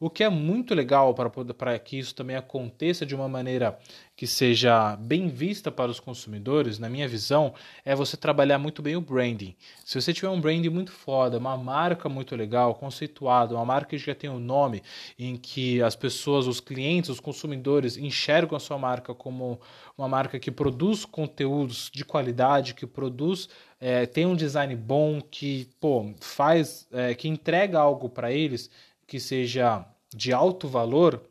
[0.00, 3.78] O que é muito legal para que isso também aconteça de uma maneira
[4.16, 7.52] que seja bem vista para os consumidores, na minha visão,
[7.84, 9.56] é você trabalhar muito bem o branding.
[9.84, 13.98] Se você tiver um branding muito foda, uma marca muito legal, conceituada, uma marca que
[13.98, 14.82] já tem um nome
[15.18, 19.60] em que as pessoas, os clientes, os consumidores enxergam a sua marca como
[19.98, 23.48] uma marca que produz conteúdos de qualidade, que produz
[23.80, 28.70] é, tem um design bom, que pô, faz, é, que entrega algo para eles
[29.06, 31.22] que seja de alto valor,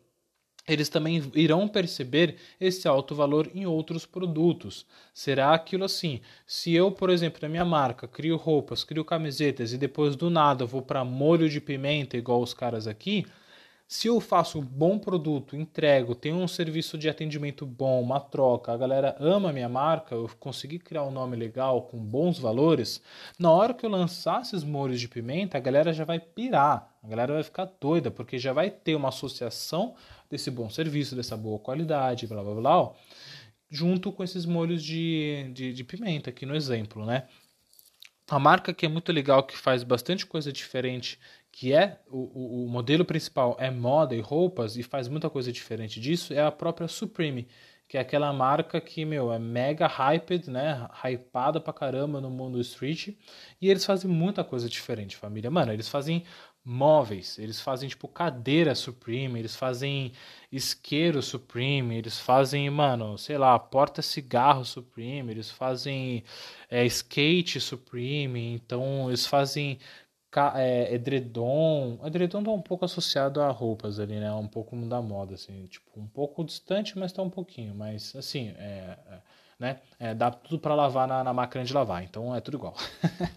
[0.67, 4.85] eles também irão perceber esse alto valor em outros produtos.
[5.13, 9.77] Será aquilo assim: se eu, por exemplo, na minha marca, crio roupas, crio camisetas e
[9.77, 13.25] depois do nada vou para molho de pimenta, igual os caras aqui,
[13.93, 18.73] se eu faço um bom produto, entrego, tenho um serviço de atendimento bom, uma troca,
[18.73, 23.03] a galera ama a minha marca, eu consegui criar um nome legal com bons valores,
[23.37, 27.07] na hora que eu lançar esses molhos de pimenta, a galera já vai pirar, a
[27.07, 29.93] galera vai ficar doida, porque já vai ter uma associação
[30.27, 32.91] desse bom serviço, dessa boa qualidade, blá blá blá,
[33.69, 37.27] junto com esses molhos de, de, de pimenta, aqui no exemplo, né?
[38.29, 41.19] A marca que é muito legal, que faz bastante coisa diferente,
[41.51, 45.99] que é o, o, modelo principal é moda e roupas e faz muita coisa diferente
[45.99, 47.47] disso, é a própria Supreme,
[47.87, 50.87] que é aquela marca que, meu, é mega hyped, né?
[51.03, 53.09] Hypada pra caramba no mundo street.
[53.61, 55.51] E eles fazem muita coisa diferente, família.
[55.51, 56.23] Mano, eles fazem
[56.65, 60.13] móveis, eles fazem tipo cadeira Supreme, eles fazem
[60.51, 66.23] isqueiro Supreme, eles fazem, mano, sei lá, porta cigarro Supreme, eles fazem
[66.69, 69.77] é, skate Supreme, então eles fazem
[70.55, 71.99] é, edredom.
[72.03, 74.33] Edredom tá um pouco associado a roupas ali, né?
[74.33, 75.67] Um pouco da moda, assim.
[75.67, 77.75] Tipo, um pouco distante, mas tá um pouquinho.
[77.75, 79.21] Mas, assim, é, é,
[79.63, 79.79] né?
[79.97, 82.03] É, dá tudo para lavar na, na, máquina de lavar.
[82.03, 82.75] Então, é tudo igual.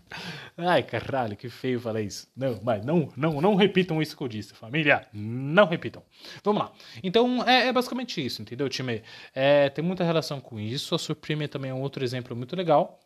[0.59, 2.29] Ai, caralho, que feio falar isso.
[2.37, 5.07] Não, mas não, não, não repitam isso que eu disse, família.
[5.13, 6.03] Não repitam.
[6.43, 6.73] Vamos lá.
[7.01, 9.05] Então, é, é basicamente isso, entendeu, time?
[9.33, 10.97] É, tem muita relação com isso.
[10.97, 12.99] A Supreme também é um outro exemplo muito legal.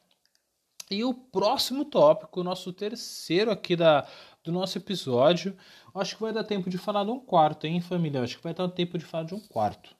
[0.91, 4.09] E o próximo tópico, o nosso terceiro aqui da,
[4.43, 5.55] do nosso episódio,
[5.95, 8.23] acho que vai dar tempo de falar de um quarto, hein, família?
[8.23, 9.95] Acho que vai dar tempo de falar de um quarto.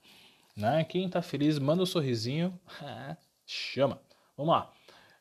[0.55, 0.83] Né?
[0.83, 2.59] Quem tá feliz, manda um sorrisinho.
[3.45, 4.01] Chama.
[4.37, 4.71] Vamos lá.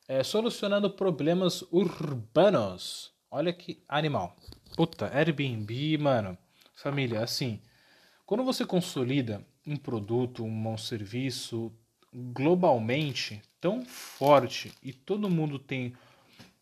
[0.09, 3.13] É, solucionando problemas urbanos.
[3.31, 4.37] Olha que animal.
[4.77, 6.37] Puta, Airbnb, mano.
[6.75, 7.61] Família, assim,
[8.25, 11.73] quando você consolida um produto, um, um serviço
[12.13, 15.95] globalmente tão forte e todo mundo tem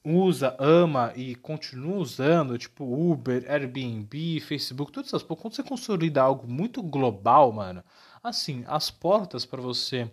[0.05, 6.23] usa, ama e continua usando, tipo Uber, Airbnb, Facebook, todas essas coisas, quando você consolida
[6.23, 7.85] algo muito global, mano,
[8.29, 10.11] assim, as portas para você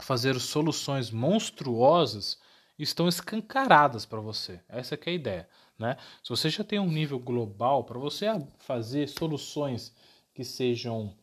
[0.00, 2.38] fazer soluções monstruosas
[2.78, 4.60] estão escancaradas para você.
[4.68, 5.48] Essa é a ideia,
[5.78, 5.96] né?
[6.22, 8.26] Se você já tem um nível global para você
[8.58, 9.94] fazer soluções
[10.34, 11.16] que sejam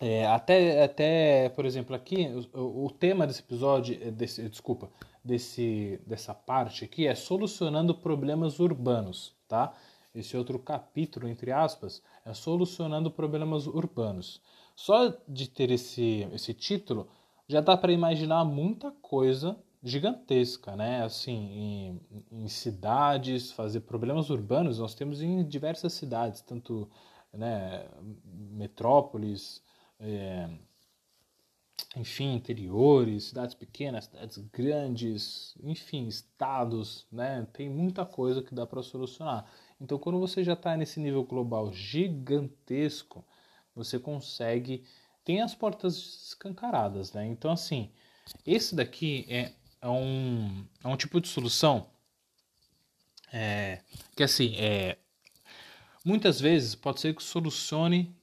[0.00, 4.90] é, até, até, por exemplo, aqui, o, o, tema desse episódio, é desse, desculpa,
[5.24, 9.74] desse, dessa parte aqui é solucionando problemas urbanos, tá?
[10.14, 14.40] Esse outro capítulo, entre aspas, é solucionando problemas urbanos.
[14.78, 17.08] Só de ter esse, esse título,
[17.48, 21.02] já dá para imaginar muita coisa gigantesca, né?
[21.02, 22.00] Assim, em,
[22.30, 26.88] em, cidades, fazer problemas urbanos, nós temos em diversas cidades, tanto
[27.32, 27.88] né,
[28.52, 29.60] metrópoles,
[29.98, 30.48] é,
[31.96, 37.48] enfim, interiores, cidades pequenas, cidades grandes, enfim, estados, né?
[37.52, 39.44] Tem muita coisa que dá para solucionar.
[39.80, 43.24] Então, quando você já está nesse nível global gigantesco,
[43.78, 44.84] você consegue
[45.28, 45.94] tem as portas
[46.28, 47.26] escancaradas, né?
[47.26, 47.90] Então, assim,
[48.46, 49.52] esse daqui é,
[49.82, 51.86] é um, é um tipo de solução
[53.30, 53.82] é,
[54.16, 54.96] que, assim, é,
[56.02, 58.16] muitas vezes pode ser que solucione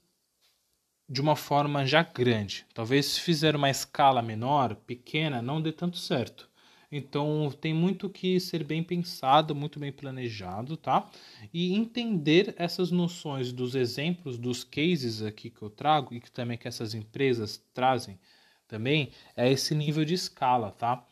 [1.07, 2.65] de uma forma já grande.
[2.73, 6.49] Talvez se fizer uma escala menor, pequena, não dê tanto certo.
[6.91, 11.09] Então tem muito que ser bem pensado, muito bem planejado, tá?
[11.53, 16.57] E entender essas noções dos exemplos, dos cases aqui que eu trago e que também
[16.57, 18.19] que essas empresas trazem
[18.67, 21.05] também é esse nível de escala, tá?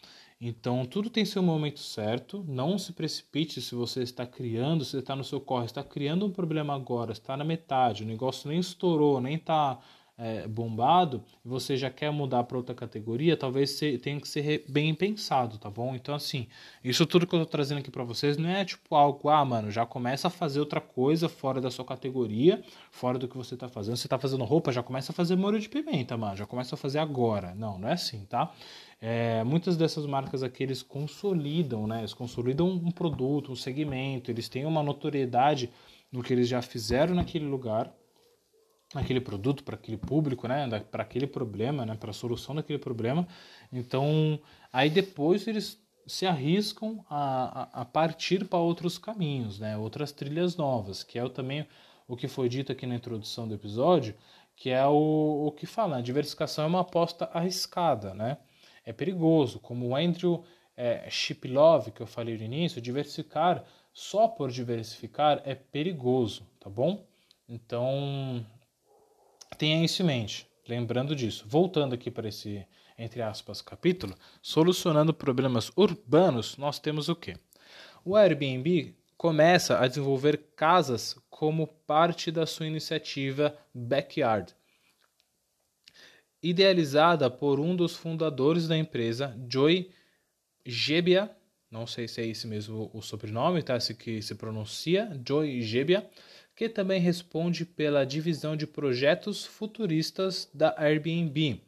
[0.46, 5.16] Então tudo tem seu momento certo, não se precipite se você está criando, se está
[5.16, 9.22] no seu corre, está criando um problema agora, está na metade, o negócio nem estourou,
[9.22, 9.80] nem está
[10.18, 14.94] é, bombado, e você já quer mudar para outra categoria, talvez tenha que ser bem
[14.94, 15.96] pensado, tá bom?
[15.96, 16.48] Então assim,
[16.84, 19.72] isso tudo que eu estou trazendo aqui para vocês não é tipo algo, ah, mano,
[19.72, 23.68] já começa a fazer outra coisa fora da sua categoria, fora do que você está
[23.68, 23.98] fazendo.
[23.98, 26.78] Você está fazendo roupa, já começa a fazer molho de pimenta, mano, já começa a
[26.78, 27.56] fazer agora.
[27.56, 28.52] Não, não é assim, tá?
[29.02, 32.00] É, muitas dessas marcas aqui eles consolidam, né?
[32.00, 35.70] Eles consolidam um produto, um segmento, eles têm uma notoriedade
[36.12, 37.92] no que eles já fizeram naquele lugar,
[38.94, 40.68] naquele produto, para aquele público, né?
[40.92, 41.96] Para aquele problema, né?
[41.96, 43.28] Para a solução daquele problema.
[43.72, 44.40] Então,
[44.72, 49.78] aí depois eles se arriscam a, a, a partir para outros caminhos, né?
[49.78, 51.66] Outras trilhas novas, que é também
[52.08, 54.16] o que foi dito aqui na introdução do episódio,
[54.56, 58.38] que é o, o que fala, a diversificação é uma aposta arriscada, né?
[58.86, 59.60] é perigoso.
[59.60, 60.44] Como o Andrew
[60.76, 61.08] é,
[61.94, 63.64] que eu falei no início, diversificar
[63.94, 67.06] só por diversificar é perigoso, tá bom?
[67.48, 68.46] Então,
[69.54, 71.46] tenha isso em mente, lembrando disso.
[71.48, 72.66] Voltando aqui para esse,
[72.98, 77.38] entre aspas, capítulo, solucionando problemas urbanos, nós temos o quê?
[78.06, 84.54] O Airbnb começa a desenvolver casas como parte da sua iniciativa Backyard,
[86.42, 89.90] idealizada por um dos fundadores da empresa, Joy
[90.66, 91.34] Gebia,
[91.72, 93.80] não sei se é esse mesmo o sobrenome, tá?
[93.80, 96.08] Se que se pronuncia, Joy Gebia,
[96.56, 101.62] que também responde pela divisão de projetos futuristas da Airbnb,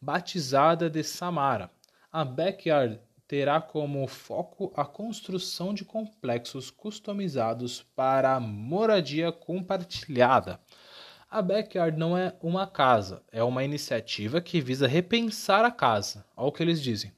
[0.00, 1.70] batizada de Samara.
[2.12, 10.60] A Backyard terá como foco a construção de complexos customizados para moradia compartilhada
[11.30, 16.24] a Backyard não é uma casa, é uma iniciativa que visa repensar a casa.
[16.36, 17.12] Olha o que eles dizem.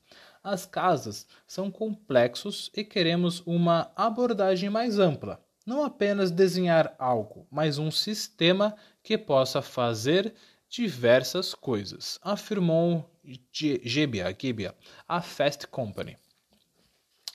[0.44, 5.41] As casas são complexos e queremos uma abordagem mais ampla.
[5.64, 10.34] Não apenas desenhar algo, mas um sistema que possa fazer
[10.68, 13.08] diversas coisas, afirmou
[13.52, 14.74] Gebia, Gebia
[15.06, 16.16] a Fast Company.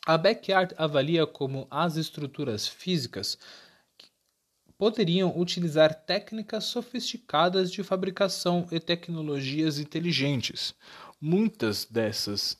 [0.05, 3.37] A Backyard avalia como as estruturas físicas
[4.77, 10.75] poderiam utilizar técnicas sofisticadas de fabricação e tecnologias inteligentes.
[11.19, 12.59] Muitas dessas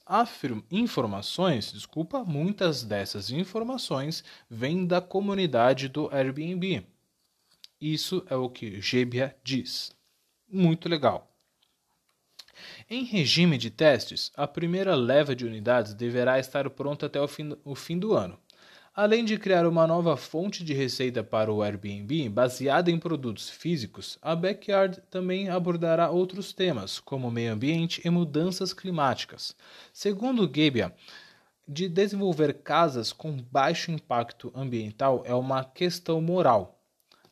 [0.71, 6.83] informações, desculpa, muitas dessas informações vêm da comunidade do Airbnb.
[7.79, 9.95] Isso é o que Gebia diz.
[10.49, 11.31] Muito legal.
[12.89, 17.55] Em regime de testes, a primeira leva de unidades deverá estar pronta até o fim,
[17.63, 18.39] o fim do ano.
[18.97, 24.17] Além de criar uma nova fonte de receita para o Airbnb baseada em produtos físicos,
[24.23, 29.55] a Backyard também abordará outros temas, como meio ambiente e mudanças climáticas.
[29.93, 30.91] Segundo Gebia,
[31.67, 36.81] de desenvolver casas com baixo impacto ambiental é uma questão moral,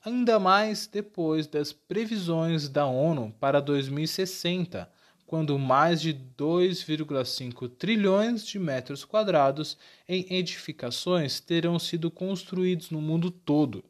[0.06, 4.88] ainda mais depois das previsões da ONU para 2060
[5.26, 13.32] quando mais de 2,5 trilhões de metros quadrados em edificações terão sido construídos no mundo
[13.32, 13.84] todo.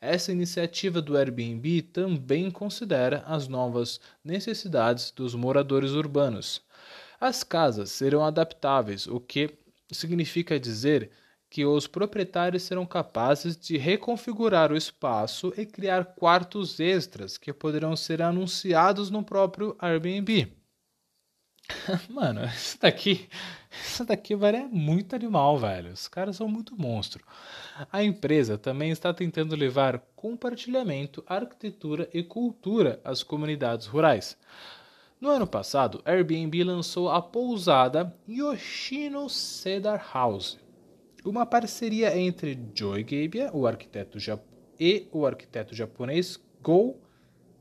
[0.00, 6.62] Essa iniciativa do Airbnb também considera as novas necessidades dos moradores urbanos.
[7.20, 9.50] As casas serão adaptáveis, o que
[9.92, 11.10] significa dizer
[11.50, 17.96] que os proprietários serão capazes de reconfigurar o espaço e criar quartos extras que poderão
[17.96, 20.60] ser anunciados no próprio Airbnb.
[22.08, 23.28] Mano, isso daqui,
[23.84, 25.92] isso daqui velho, é muito animal, velho.
[25.92, 27.24] Os caras são muito monstro.
[27.90, 34.36] A empresa também está tentando levar compartilhamento, arquitetura e cultura às comunidades rurais.
[35.20, 40.58] No ano passado, Airbnb lançou a pousada Yoshino Cedar House,
[41.24, 44.18] uma parceria entre Joy Gebbia, o arquiteto
[44.78, 46.98] e o arquiteto japonês Go.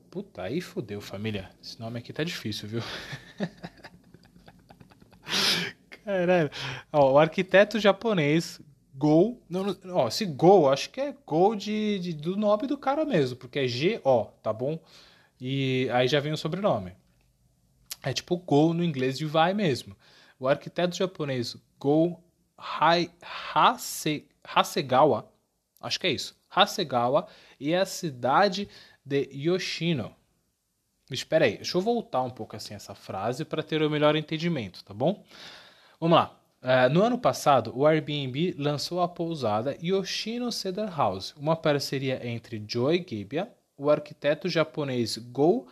[0.09, 1.49] Puta, aí fodeu, família.
[1.61, 2.81] Esse nome aqui tá difícil, viu?
[6.03, 6.49] Caralho.
[6.91, 8.59] Ó, o arquiteto japonês
[8.95, 9.41] Go.
[9.49, 13.05] Não, não, ó, esse Go, acho que é Go de, de, do nome do cara
[13.05, 14.79] mesmo, porque é G-O, tá bom?
[15.39, 16.93] E aí já vem o sobrenome.
[18.01, 19.95] É tipo Go no inglês de vai mesmo.
[20.39, 22.19] O arquiteto japonês Go
[22.59, 25.31] Hase, Hasegawa,
[25.79, 27.27] acho que é isso, Hasegawa,
[27.59, 28.67] e a cidade
[29.03, 30.15] de Yoshino.
[31.11, 34.83] Espera aí, deixa eu voltar um pouco assim essa frase para ter o melhor entendimento,
[34.83, 35.23] tá bom?
[35.99, 36.35] Vamos lá.
[36.61, 42.61] Uh, no ano passado, o Airbnb lançou a pousada Yoshino Cedar House, uma parceria entre
[42.67, 45.67] Joy Gebbia, o arquiteto japonês Go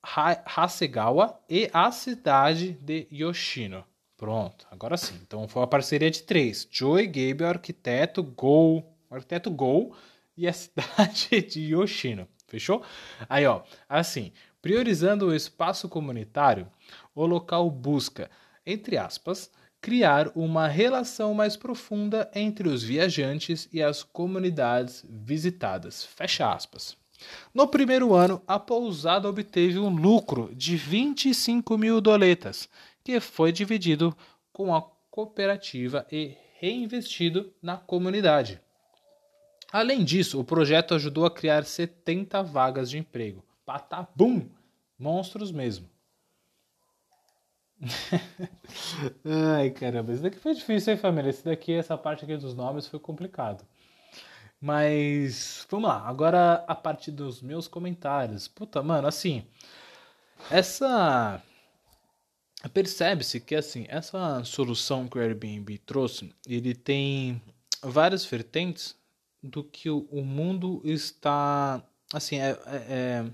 [0.00, 3.84] Hasegawa e a cidade de Yoshino.
[4.18, 5.14] Pronto, agora sim.
[5.22, 9.94] Então foi uma parceria de três: Joey Gabe, o arquiteto Gol, o arquiteto Gol
[10.36, 12.28] e a cidade de Yoshino.
[12.48, 12.82] Fechou?
[13.28, 16.66] Aí, ó, assim, priorizando o espaço comunitário,
[17.14, 18.28] o local busca,
[18.66, 19.50] entre aspas,
[19.80, 26.04] criar uma relação mais profunda entre os viajantes e as comunidades visitadas.
[26.04, 26.96] Fecha aspas.
[27.52, 32.68] No primeiro ano, a pousada obteve um lucro de 25 mil doletas,
[33.08, 34.14] que foi dividido
[34.52, 38.60] com a cooperativa e reinvestido na comunidade.
[39.72, 43.42] Além disso, o projeto ajudou a criar 70 vagas de emprego.
[43.64, 44.46] Patabum!
[44.98, 45.88] Monstros mesmo.
[49.56, 51.30] Ai, caramba, isso daqui foi difícil, hein, família?
[51.30, 53.64] Esse daqui, essa parte aqui dos nomes foi complicado.
[54.60, 58.46] Mas vamos lá, agora a parte dos meus comentários.
[58.46, 59.46] Puta, mano, assim,
[60.50, 61.42] essa
[62.66, 67.40] percebe-se que assim essa solução que o Airbnb trouxe ele tem
[67.82, 68.96] várias vertentes
[69.42, 71.80] do que o, mundo está
[72.12, 73.24] assim é, é,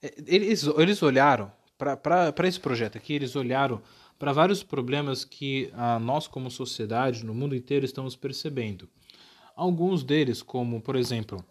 [0.00, 3.82] é, eles, eles olharam para esse projeto aqui eles olharam
[4.18, 8.88] para vários problemas que a, nós como sociedade no mundo inteiro estamos percebendo.
[9.54, 11.44] Alguns deles como por exemplo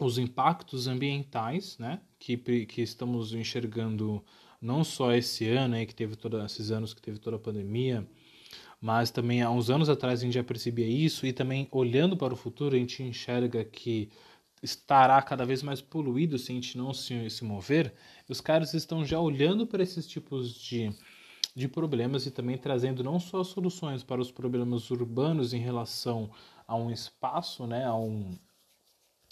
[0.00, 4.24] os impactos ambientais né que, que estamos enxergando
[4.60, 8.06] não só esse ano aí que teve todos esses anos que teve toda a pandemia,
[8.80, 12.32] mas também há uns anos atrás a gente já percebia isso e também olhando para
[12.32, 14.10] o futuro a gente enxerga que
[14.62, 17.94] estará cada vez mais poluído se a gente não se, se mover.
[18.28, 20.94] Os caras estão já olhando para esses tipos de,
[21.54, 26.30] de problemas e também trazendo não só soluções para os problemas urbanos em relação
[26.66, 28.38] a um espaço, né, a um,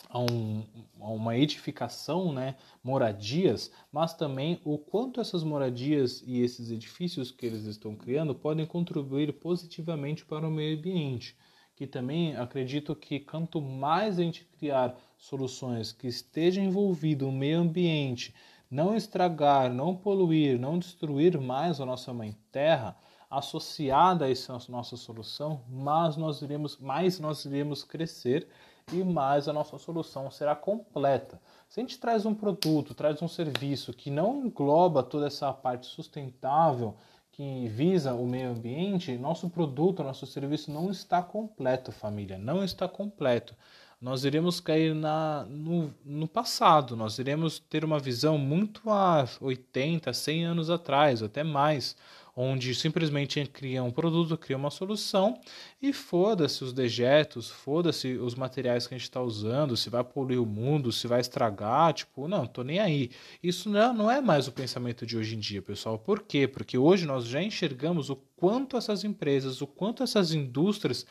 [0.09, 0.65] a, um,
[1.01, 7.45] a uma edificação, né, moradias, mas também o quanto essas moradias e esses edifícios que
[7.45, 11.37] eles estão criando podem contribuir positivamente para o meio ambiente.
[11.77, 17.61] Que também acredito que quanto mais a gente criar soluções que estejam envolvido o meio
[17.61, 18.35] ambiente,
[18.71, 22.97] não estragar, não poluir, não destruir mais a nossa mãe terra,
[23.31, 28.49] associada a essa nossa solução, mais nós iremos, mais nós iremos crescer
[28.93, 31.41] e mais a nossa solução será completa.
[31.69, 35.87] Se a gente traz um produto, traz um serviço que não engloba toda essa parte
[35.87, 36.95] sustentável,
[37.33, 42.89] que visa o meio ambiente, nosso produto, nosso serviço não está completo, família, não está
[42.89, 43.55] completo.
[44.01, 50.13] Nós iremos cair na, no, no passado, nós iremos ter uma visão muito a 80,
[50.13, 51.97] 100 anos atrás, até mais
[52.41, 55.41] onde simplesmente cria um produto, cria uma solução
[55.83, 60.41] e foda-se os dejetos, foda-se os materiais que a gente está usando, se vai poluir
[60.41, 63.11] o mundo, se vai estragar, tipo, não, tô nem aí.
[63.43, 65.99] Isso não, não é mais o pensamento de hoje em dia, pessoal.
[65.99, 66.47] Por quê?
[66.47, 71.05] Porque hoje nós já enxergamos o quanto essas empresas, o quanto essas indústrias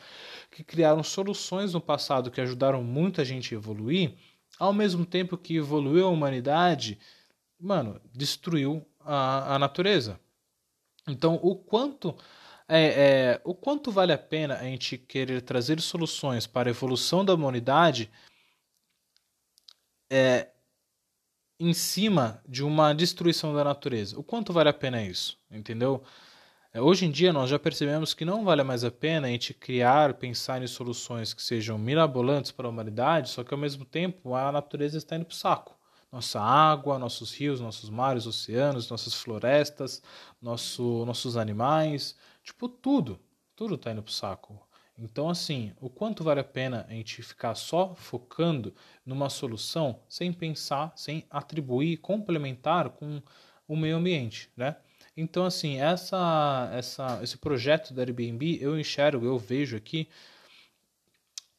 [0.50, 4.14] que criaram soluções no passado que ajudaram muito a gente a evoluir,
[4.58, 6.98] ao mesmo tempo que evoluiu a humanidade,
[7.60, 10.18] mano, destruiu a, a natureza.
[11.08, 12.14] Então, o quanto
[12.68, 12.82] é,
[13.36, 17.32] é, o quanto vale a pena a gente querer trazer soluções para a evolução da
[17.34, 18.10] humanidade
[20.10, 20.50] é,
[21.58, 24.18] em cima de uma destruição da natureza?
[24.18, 25.38] O quanto vale a pena isso?
[25.50, 26.02] Entendeu?
[26.72, 29.54] É, hoje em dia nós já percebemos que não vale mais a pena a gente
[29.54, 34.34] criar, pensar em soluções que sejam mirabolantes para a humanidade, só que ao mesmo tempo
[34.34, 35.77] a natureza está indo para o saco.
[36.10, 40.02] Nossa água, nossos rios, nossos mares, oceanos, nossas florestas,
[40.40, 43.20] nosso, nossos animais, tipo tudo,
[43.54, 44.68] tudo está indo para o saco.
[44.98, 48.74] Então, assim, o quanto vale a pena a gente ficar só focando
[49.06, 53.22] numa solução sem pensar, sem atribuir, complementar com
[53.68, 54.76] o meio ambiente, né?
[55.16, 60.08] Então, assim, essa, essa, esse projeto da Airbnb eu enxergo, eu vejo aqui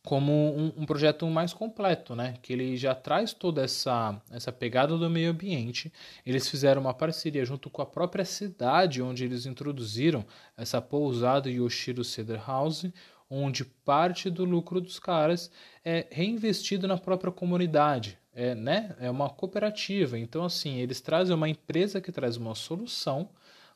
[0.03, 2.35] como um, um, projeto mais completo, né?
[2.41, 5.91] Que ele já traz toda essa, essa pegada do meio ambiente.
[6.25, 10.25] Eles fizeram uma parceria junto com a própria cidade onde eles introduziram
[10.57, 12.85] essa pousada Yoshiro Cedar House,
[13.29, 15.51] onde parte do lucro dos caras
[15.83, 18.17] é reinvestido na própria comunidade.
[18.33, 18.95] É, né?
[18.99, 20.17] é uma cooperativa.
[20.17, 23.29] Então, assim, eles trazem uma empresa que traz uma solução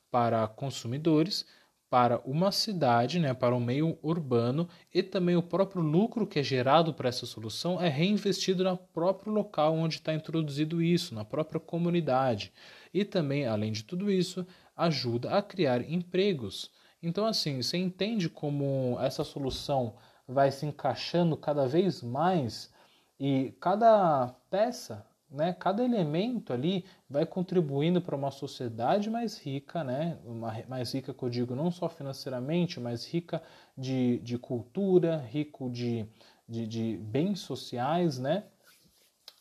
[0.10, 1.46] para consumidores,
[1.94, 6.40] para uma cidade, né, para o um meio urbano e também o próprio lucro que
[6.40, 11.24] é gerado para essa solução é reinvestido no próprio local onde está introduzido isso, na
[11.24, 12.52] própria comunidade.
[12.92, 14.44] E também, além de tudo isso,
[14.76, 16.72] ajuda a criar empregos.
[17.00, 19.94] Então, assim, você entende como essa solução
[20.28, 22.74] vai se encaixando cada vez mais
[23.20, 30.18] e cada peça né, cada elemento ali vai contribuindo para uma sociedade mais rica, né,
[30.24, 33.42] uma, mais rica que eu digo não só financeiramente, mas rica
[33.78, 36.06] de, de cultura, rico de,
[36.48, 38.44] de, de bens sociais, né,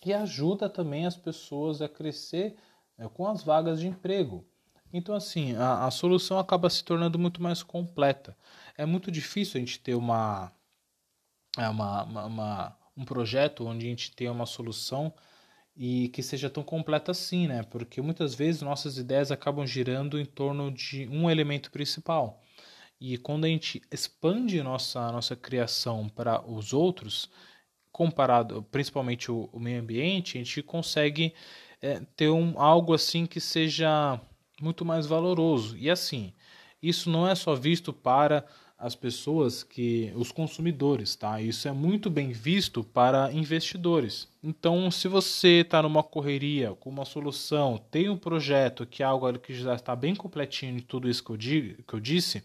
[0.05, 2.57] e ajuda também as pessoas a crescer
[2.97, 4.45] né, com as vagas de emprego.
[4.93, 8.37] Então, assim, a, a solução acaba se tornando muito mais completa.
[8.77, 10.53] É muito difícil a gente ter uma,
[11.57, 15.13] é, uma, uma, uma um projeto onde a gente tem uma solução
[15.77, 17.63] e que seja tão completa assim, né?
[17.63, 22.43] Porque muitas vezes nossas ideias acabam girando em torno de um elemento principal.
[23.01, 27.31] E quando a gente expande nossa nossa criação para os outros,
[27.91, 31.35] comparado principalmente o, o meio ambiente, a gente consegue
[31.81, 34.21] é, ter um, algo assim que seja
[34.61, 35.77] muito mais valoroso.
[35.77, 36.33] E assim,
[36.83, 38.45] isso não é só visto para
[38.83, 41.41] as pessoas que os consumidores, tá?
[41.41, 44.27] Isso é muito bem visto para investidores.
[44.43, 49.39] Então, se você está numa correria com uma solução, tem um projeto que é algo
[49.39, 52.43] que já está bem completinho de tudo isso que eu, digo, que eu disse,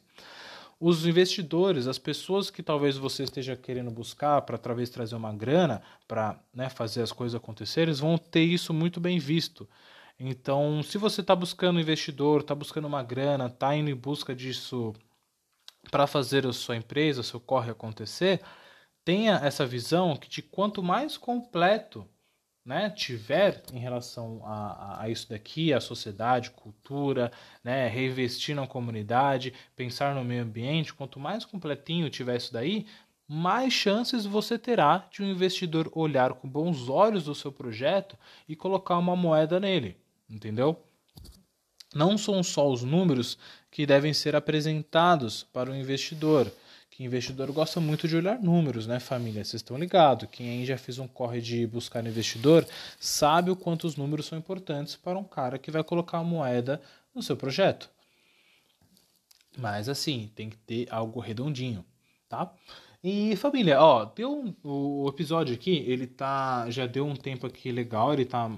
[0.80, 5.82] os investidores, as pessoas que talvez você esteja querendo buscar para talvez trazer uma grana
[6.08, 9.68] para né, fazer as coisas acontecerem, vão ter isso muito bem visto.
[10.20, 14.94] Então, se você está buscando investidor, está buscando uma grana, está indo em busca disso
[15.92, 18.42] para fazer a sua empresa, o seu corre acontecer,
[19.04, 22.08] tenha essa visão que de quanto mais completo
[22.68, 27.32] né, tiver em relação a, a, isso daqui, a sociedade, cultura,
[27.64, 32.86] né, reinvestir na comunidade, pensar no meio ambiente, quanto mais completinho tiver isso daí,
[33.26, 38.18] mais chances você terá de um investidor olhar com bons olhos o seu projeto
[38.50, 39.96] e colocar uma moeda nele,
[40.30, 40.84] entendeu?
[41.96, 43.38] Não são só os números
[43.78, 46.52] que devem ser apresentados para o investidor.
[46.90, 49.46] Que investidor gosta muito de olhar números, né, família?
[49.46, 50.28] Vocês estão ligados.
[50.32, 52.66] Quem aí já fez um corre de buscar investidor
[53.00, 56.82] sabe o quanto os números são importantes para um cara que vai colocar a moeda
[57.14, 57.88] no seu projeto.
[59.56, 61.86] Mas assim, tem que ter algo redondinho,
[62.28, 62.52] tá?
[63.04, 67.72] E família, ó, deu um, o episódio aqui, ele tá já deu um tempo aqui
[67.72, 68.50] legal, ele tá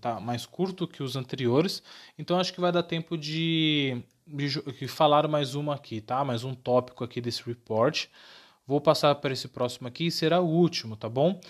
[0.00, 1.82] tá mais curto que os anteriores,
[2.18, 6.24] então acho que vai dar tempo de, de falar mais uma aqui, tá?
[6.24, 8.06] Mais um tópico aqui desse report.
[8.66, 11.40] Vou passar para esse próximo aqui e será o último, tá bom?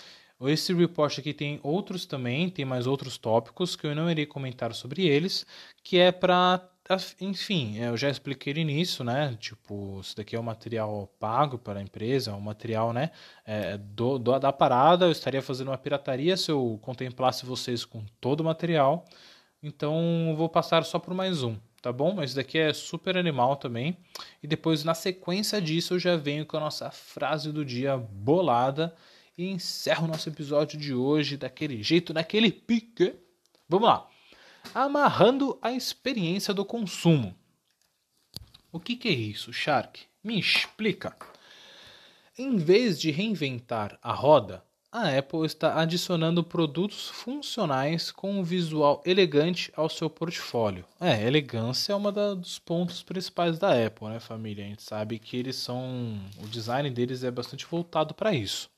[0.48, 4.72] Esse report aqui tem outros também, tem mais outros tópicos que eu não irei comentar
[4.72, 5.44] sobre eles,
[5.82, 6.69] que é para
[7.20, 9.36] enfim, eu já expliquei no início, né?
[9.38, 13.12] Tipo, isso daqui é um material pago para a empresa, é um material, né?
[13.44, 18.04] É, do, do, da parada, eu estaria fazendo uma pirataria se eu contemplasse vocês com
[18.20, 19.04] todo o material.
[19.62, 22.12] Então, vou passar só por mais um, tá bom?
[22.14, 23.96] Mas daqui é super animal também.
[24.42, 28.92] E depois, na sequência disso, eu já venho com a nossa frase do dia bolada
[29.38, 33.14] e encerro o nosso episódio de hoje daquele jeito, naquele pique.
[33.68, 34.09] Vamos lá
[34.74, 37.34] amarrando a experiência do consumo.
[38.72, 40.00] O que, que é isso, Shark?
[40.22, 41.16] Me explica.
[42.38, 49.02] Em vez de reinventar a roda, a Apple está adicionando produtos funcionais com um visual
[49.04, 50.84] elegante ao seu portfólio.
[51.00, 52.02] É, elegância é um
[52.36, 54.64] dos pontos principais da Apple, né, família?
[54.64, 56.18] A gente sabe que eles são.
[56.42, 58.68] O design deles é bastante voltado para isso.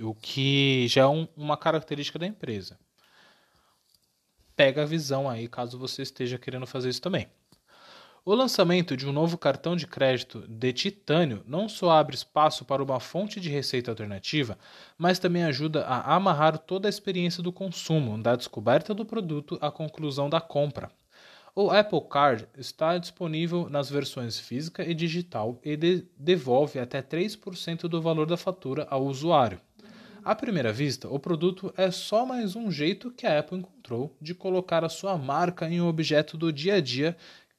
[0.00, 2.78] O que já é um, uma característica da empresa
[4.62, 7.26] pega a visão aí, caso você esteja querendo fazer isso também.
[8.24, 12.80] O lançamento de um novo cartão de crédito de titânio não só abre espaço para
[12.80, 14.56] uma fonte de receita alternativa,
[14.96, 19.68] mas também ajuda a amarrar toda a experiência do consumo, da descoberta do produto à
[19.68, 20.92] conclusão da compra.
[21.56, 27.88] O Apple Card está disponível nas versões física e digital e de devolve até 3%
[27.88, 29.60] do valor da fatura ao usuário.
[30.24, 34.32] À primeira vista, o produto é só mais um jeito que a Apple encontrou de
[34.32, 37.16] colocar a sua marca em um objeto do dia a dia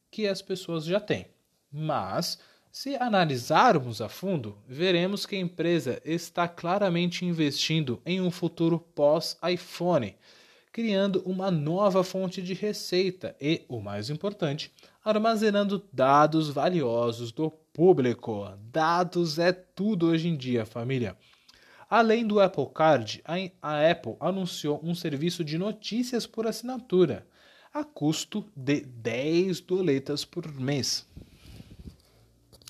[0.09, 1.28] que as pessoas já têm.
[1.70, 2.39] Mas,
[2.72, 10.16] se analisarmos a fundo, veremos que a empresa está claramente investindo em um futuro pós-iPhone,
[10.72, 14.72] criando uma nova fonte de receita e, o mais importante,
[15.03, 18.47] armazenando dados valiosos do público.
[18.72, 21.18] Dados é tudo hoje em dia, família.
[21.96, 23.22] Além do Apple Card,
[23.62, 27.24] a Apple anunciou um serviço de notícias por assinatura,
[27.72, 31.08] a custo de 10 doletas por mês.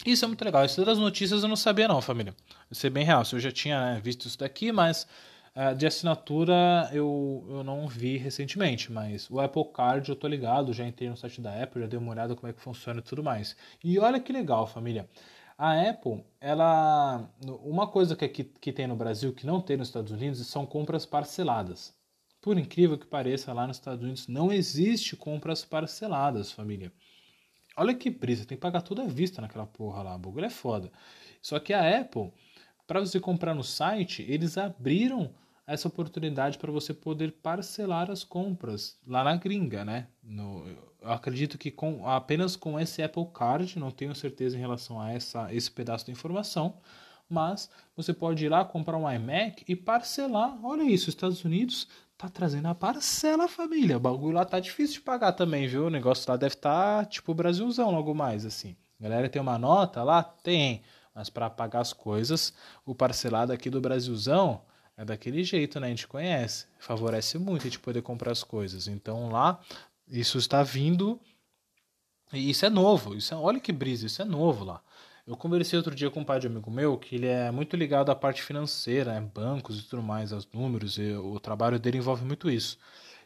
[0.06, 0.66] Isso é muito legal.
[0.66, 2.36] Isso das notícias eu não sabia não, família.
[2.70, 3.24] Vou ser bem real.
[3.32, 5.08] Eu já tinha né, visto isso daqui, mas
[5.56, 8.92] uh, de assinatura eu, eu não vi recentemente.
[8.92, 11.98] Mas o Apple Card eu tô ligado, já entrei no site da Apple, já dei
[11.98, 13.56] uma olhada como é que funciona e tudo mais.
[13.82, 15.08] E olha que legal, família.
[15.58, 17.30] A Apple, ela.
[17.64, 20.66] Uma coisa que, que, que tem no Brasil que não tem nos Estados Unidos são
[20.66, 21.95] compras parceladas.
[22.41, 26.91] Por incrível que pareça, lá nos Estados Unidos não existe compras parceladas, família.
[27.78, 30.16] Olha que brisa, tem que pagar tudo à vista naquela porra lá.
[30.16, 30.91] O bagulho é foda.
[31.41, 32.32] Só que a Apple,
[32.86, 35.34] para você comprar no site, eles abriram
[35.66, 40.07] essa oportunidade para você poder parcelar as compras lá na gringa, né?
[40.22, 44.99] No, eu acredito que com, apenas com esse Apple Card, não tenho certeza em relação
[44.99, 46.78] a essa, esse pedaço de informação,
[47.30, 50.57] mas você pode ir lá comprar um iMac e parcelar.
[50.64, 51.88] Olha isso, Estados Unidos
[52.18, 53.97] tá trazendo a parcela, família.
[53.97, 55.88] O bagulho lá tá difícil de pagar também, viu?
[55.88, 58.76] O negócio lá deve estar tá, tipo Brasilzão logo mais, assim.
[58.99, 60.24] A galera tem uma nota lá?
[60.24, 60.84] Tem.
[61.16, 62.53] Mas para pagar as coisas,
[62.86, 64.61] o parcelado aqui do Brasilzão
[64.98, 65.88] é daquele jeito, né?
[65.88, 66.68] A gente conhece.
[66.80, 68.88] Favorece muito a gente poder comprar as coisas.
[68.88, 69.60] Então lá,
[70.08, 71.20] isso está vindo.
[72.32, 73.16] E isso é novo.
[73.16, 74.82] Isso é, olha que brisa, isso é novo lá.
[75.26, 78.10] Eu conversei outro dia com um pai de amigo meu que ele é muito ligado
[78.10, 79.22] à parte financeira, né?
[79.34, 82.78] bancos e tudo mais, aos números, e o trabalho dele envolve muito isso.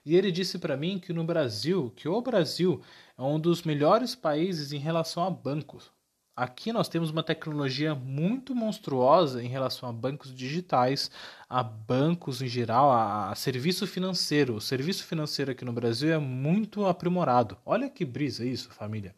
[0.05, 2.81] E ele disse para mim que no Brasil, que o Brasil
[3.17, 5.91] é um dos melhores países em relação a bancos.
[6.37, 11.09] Aqui nós temos uma tecnologia muito monstruosa em relação a bancos digitais,
[11.49, 14.53] a bancos em geral, a, a, serviço financeiro.
[14.53, 17.57] O serviço financeiro aqui no Brasil é muito aprimorado.
[17.65, 19.15] Olha que brisa isso, família.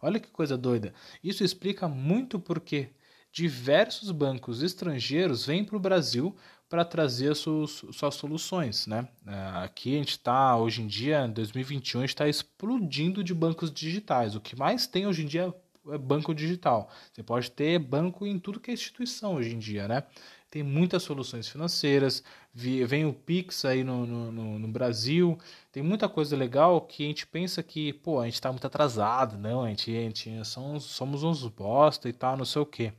[0.00, 0.94] Olha que coisa doida.
[1.24, 2.90] Isso explica muito porque
[3.32, 6.36] diversos bancos estrangeiros vêm para o Brasil
[6.68, 9.08] para trazer suas, suas soluções, né?
[9.26, 13.34] É, aqui a gente está, hoje em dia, em 2021, a gente está explodindo de
[13.34, 14.36] bancos digitais.
[14.36, 15.69] O que mais tem hoje em dia é
[16.00, 16.90] banco digital.
[17.12, 20.04] Você pode ter banco em tudo que é instituição hoje em dia, né?
[20.50, 25.38] Tem muitas soluções financeiras, vem o Pix aí no, no, no Brasil,
[25.70, 29.38] tem muita coisa legal que a gente pensa que, pô, a gente está muito atrasado,
[29.38, 32.92] não, a gente, a gente somos, somos uns bosta e tal, não sei o quê.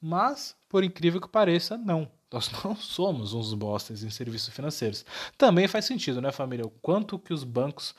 [0.00, 2.10] Mas, por incrível que pareça, não.
[2.32, 5.06] Nós não somos uns bostas em serviços financeiros.
[5.38, 6.66] Também faz sentido, né, família?
[6.66, 7.94] O quanto que os bancos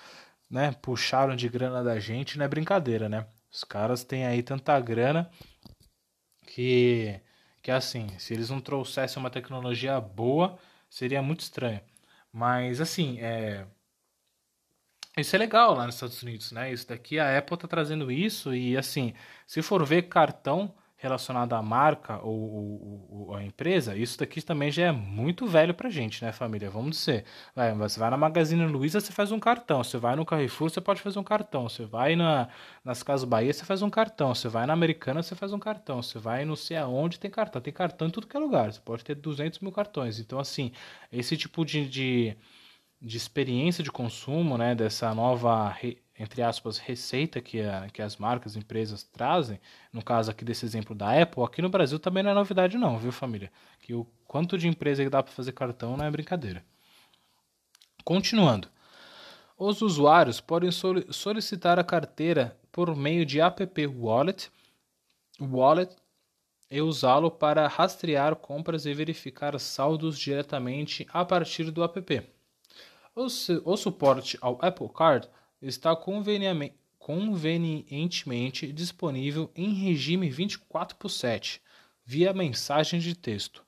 [0.49, 3.25] né, puxaram de grana da gente não é brincadeira, né?
[3.57, 5.31] Os caras têm aí tanta grana
[6.45, 7.19] que,
[7.63, 11.81] que assim, se eles não trouxessem uma tecnologia boa, seria muito estranho.
[12.31, 13.65] Mas assim, é,
[15.17, 16.71] isso é legal lá nos Estados Unidos, né?
[16.71, 19.15] Isso daqui a Apple tá trazendo isso e assim,
[19.47, 24.71] se for ver cartão relacionado à marca ou, ou, ou, à empresa, isso daqui também
[24.71, 26.71] já é muito velho pra gente, né, família?
[26.71, 27.23] Vamos dizer.
[27.55, 29.83] Vai, você vai na Magazine Luiza, você faz um cartão.
[29.83, 31.69] Você vai no Carrefour, você pode fazer um cartão.
[31.69, 32.49] Você vai na,
[32.83, 34.33] nas Casas Bahia, você faz um cartão.
[34.33, 36.01] Você vai na Americana, você faz um cartão.
[36.01, 37.61] Você vai não sei aonde, tem cartão.
[37.61, 38.73] Tem cartão em tudo que é lugar.
[38.73, 40.19] Você pode ter 200 mil cartões.
[40.19, 40.71] Então, assim,
[41.11, 42.37] esse tipo de, de,
[42.99, 45.75] de experiência de consumo, né, dessa nova
[46.19, 49.59] entre aspas, receita que, a, que as marcas, empresas trazem,
[49.93, 52.97] no caso aqui desse exemplo da Apple, aqui no Brasil também não é novidade não,
[52.97, 53.51] viu família?
[53.81, 56.65] Que o quanto de empresa que dá para fazer cartão não é brincadeira.
[58.03, 58.67] Continuando.
[59.57, 64.51] Os usuários podem solicitar a carteira por meio de app wallet,
[65.39, 65.95] wallet
[66.69, 72.29] e usá-lo para rastrear compras e verificar saldos diretamente a partir do app.
[73.15, 73.25] O,
[73.65, 75.27] o suporte ao Apple Card
[75.61, 81.61] está convenientemente disponível em regime 24 por 7,
[82.05, 83.65] via mensagem de texto.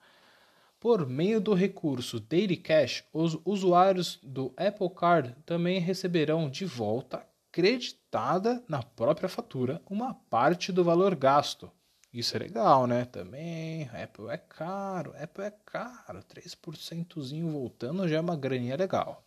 [0.79, 7.27] Por meio do recurso Daily Cash, os usuários do Apple Card também receberão de volta
[7.51, 11.69] creditada na própria fatura uma parte do valor gasto.
[12.13, 13.05] Isso é legal, né?
[13.05, 19.23] Também, Apple é caro, Apple é caro, 3% voltando já é uma graninha legal.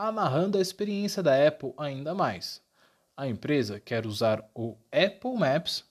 [0.00, 2.62] Amarrando a experiência da Apple ainda mais.
[3.16, 5.84] A empresa quer usar o Apple Maps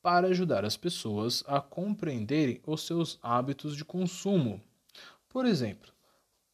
[0.00, 4.62] para ajudar as pessoas a compreenderem os seus hábitos de consumo.
[5.28, 5.92] Por exemplo,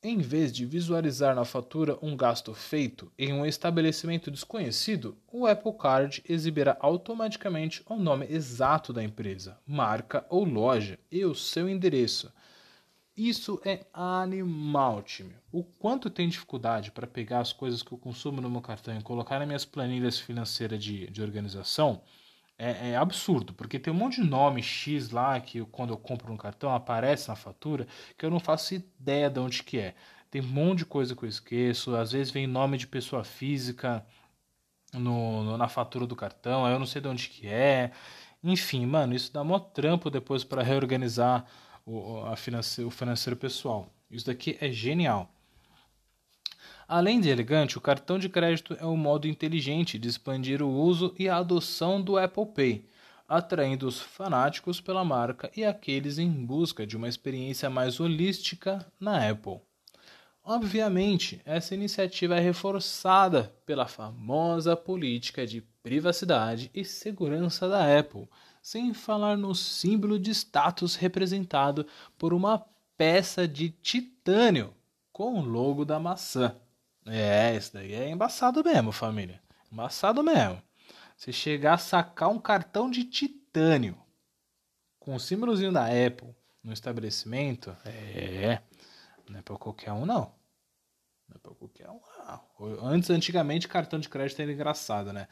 [0.03, 5.75] em vez de visualizar na fatura um gasto feito em um estabelecimento desconhecido, o Apple
[5.75, 12.33] Card exibirá automaticamente o nome exato da empresa, marca ou loja e o seu endereço.
[13.19, 15.35] Isso é animal, time.
[15.51, 19.03] O quanto tem dificuldade para pegar as coisas que eu consumo no meu cartão e
[19.03, 22.01] colocar nas minhas planilhas financeiras de, de organização
[22.57, 25.97] é, é, absurdo, porque tem um monte de nome X lá que eu, quando eu
[25.97, 29.97] compro um cartão aparece na fatura que eu não faço ideia de onde que é.
[30.31, 34.07] Tem um monte de coisa que eu esqueço, às vezes vem nome de pessoa física
[34.93, 37.91] no, no na fatura do cartão, aí eu não sei de onde que é.
[38.45, 41.45] Enfim, mano, isso dá mó trampo depois para reorganizar
[41.89, 43.89] o, a finance, o financeiro pessoal.
[44.11, 45.31] Isso daqui é genial.
[46.87, 51.15] Além de elegante, o cartão de crédito é um modo inteligente de expandir o uso
[51.19, 52.85] e a adoção do Apple Pay,
[53.29, 59.29] atraindo os fanáticos pela marca e aqueles em busca de uma experiência mais holística na
[59.29, 59.61] Apple.
[60.43, 68.27] Obviamente, essa iniciativa é reforçada pela famosa política de privacidade e segurança da Apple,
[68.69, 71.87] sem falar no símbolo de status representado
[72.19, 72.67] por uma
[72.99, 74.75] peça de titânio
[75.11, 76.55] com o logo da maçã.
[77.07, 79.41] É, isso daí é embaçado mesmo, família.
[79.73, 80.63] Embaçado mesmo.
[81.17, 83.97] Você chegar a sacar um cartão de titânio
[84.99, 88.61] com o símbolozinho da Apple no estabelecimento, é.
[89.31, 90.31] Não é pra qualquer um, não.
[91.27, 92.87] Não é pra qualquer um, não.
[92.87, 95.27] Antes, antigamente, cartão de crédito era engraçado, né?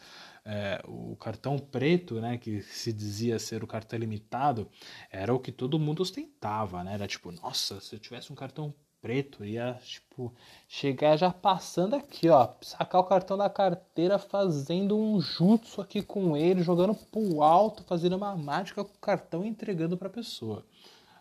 [0.48, 4.70] É, o cartão preto, né, que se dizia ser o cartão limitado,
[5.10, 6.94] era o que todo mundo ostentava, né?
[6.94, 10.32] Era tipo, nossa, se eu tivesse um cartão preto, ia, tipo,
[10.68, 16.36] chegar já passando aqui, ó, sacar o cartão da carteira, fazendo um jutsu aqui com
[16.36, 20.64] ele, jogando pro alto, fazendo uma mágica com o cartão e entregando pra pessoa.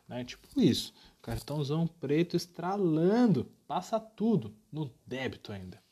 [0.07, 0.23] Né?
[0.23, 0.93] Tipo isso.
[1.21, 5.84] Cartãozão preto estralando, passa tudo no débito ainda.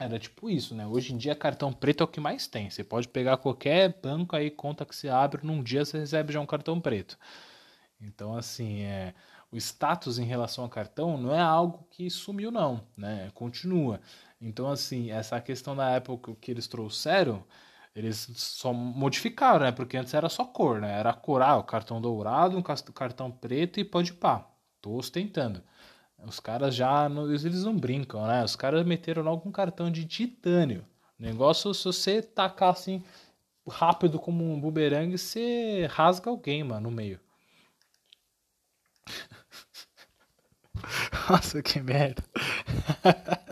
[0.00, 0.86] Era tipo isso, né?
[0.86, 2.70] Hoje em dia cartão preto é o que mais tem.
[2.70, 6.40] Você pode pegar qualquer banco aí, conta que você abre, num dia você recebe já
[6.40, 7.18] um cartão preto.
[8.00, 9.14] Então, assim, é,
[9.50, 13.30] o status em relação ao cartão não é algo que sumiu, não, né?
[13.34, 14.00] Continua.
[14.40, 17.44] Então, assim, essa questão da Apple que eles trouxeram,
[17.94, 19.72] eles só modificaram, né?
[19.72, 20.92] Porque antes era só cor, né?
[20.98, 24.48] Era cor, ah, o cartão dourado, um cartão preto e pode pá.
[24.80, 25.62] Tô ostentando.
[26.26, 27.08] Os caras já,
[27.44, 28.44] eles não brincam, né?
[28.44, 30.84] Os caras meteram logo um cartão de titânio.
[31.18, 33.02] negócio, se você tacar assim,
[33.68, 37.20] rápido como um bumerangue, você rasga alguém, mano, no meio.
[41.30, 42.22] Nossa, que merda.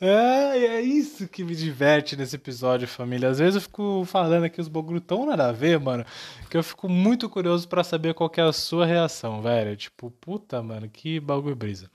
[0.00, 3.28] É, é isso que me diverte nesse episódio, família.
[3.28, 6.04] Às vezes eu fico falando aqui os bagulho tão nada a ver, mano,
[6.48, 9.76] que eu fico muito curioso para saber qual é a sua reação, velho.
[9.76, 11.90] Tipo, puta, mano, que bagulho brisa.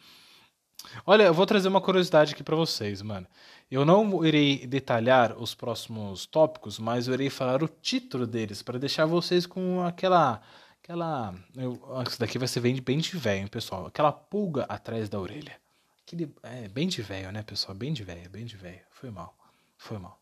[1.06, 3.26] Olha, eu vou trazer uma curiosidade aqui para vocês, mano.
[3.72, 8.78] Eu não irei detalhar os próximos tópicos, mas eu irei falar o título deles para
[8.78, 10.42] deixar vocês com aquela
[10.86, 11.34] Aquela.
[11.56, 13.88] Eu, isso daqui vai ser bem, bem de velho, pessoal?
[13.88, 15.60] Aquela pulga atrás da orelha.
[16.06, 17.76] Aquele, é, bem de velho, né, pessoal?
[17.76, 18.82] Bem de velho, bem de velho.
[18.92, 19.36] Foi mal.
[19.78, 20.22] Foi mal.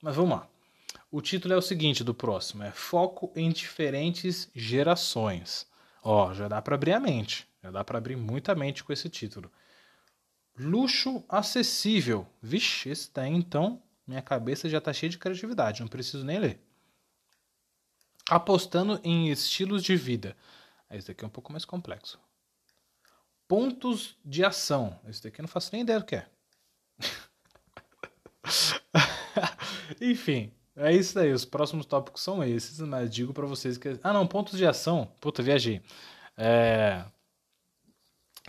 [0.00, 0.48] Mas vamos lá.
[1.10, 5.66] O título é o seguinte do próximo: é Foco em diferentes gerações.
[6.02, 7.48] Ó, já dá para abrir a mente.
[7.62, 9.50] Já dá para abrir muita mente com esse título.
[10.58, 12.26] Luxo acessível.
[12.42, 16.60] Vixe, esse daí então, minha cabeça já tá cheia de criatividade, não preciso nem ler
[18.28, 20.36] apostando em estilos de vida.
[20.90, 22.18] Esse daqui é um pouco mais complexo.
[23.52, 24.98] Pontos de ação.
[25.06, 26.26] Esse daqui eu não faço nem ideia do que é.
[30.00, 31.30] Enfim, é isso aí.
[31.30, 34.00] Os próximos tópicos são esses, mas digo para vocês que.
[34.02, 35.06] Ah, não, pontos de ação.
[35.20, 35.82] Puta, viajei.
[36.34, 37.04] É.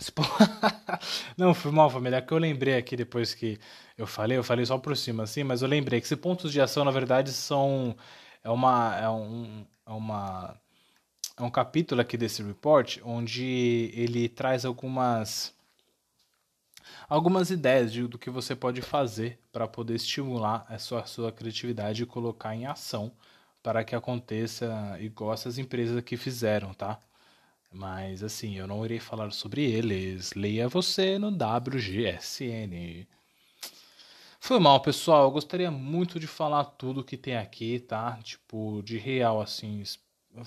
[1.36, 2.16] Não, foi mal, família.
[2.16, 3.58] É que eu lembrei aqui depois que
[3.98, 6.62] eu falei, eu falei só por cima assim, mas eu lembrei que esses pontos de
[6.62, 7.94] ação, na verdade, são
[8.42, 10.58] é uma é um, é uma
[11.36, 15.52] é um capítulo aqui desse report onde ele traz algumas
[17.08, 21.32] algumas ideias de, do que você pode fazer para poder estimular a sua, a sua
[21.32, 23.12] criatividade e colocar em ação
[23.62, 26.98] para que aconteça igual essas empresas que fizeram, tá?
[27.72, 30.32] Mas assim, eu não irei falar sobre eles.
[30.34, 33.06] Leia você no WGSN.
[34.38, 35.24] Foi mal, pessoal.
[35.24, 38.18] Eu gostaria muito de falar tudo que tem aqui, tá?
[38.22, 39.82] Tipo, de real, assim,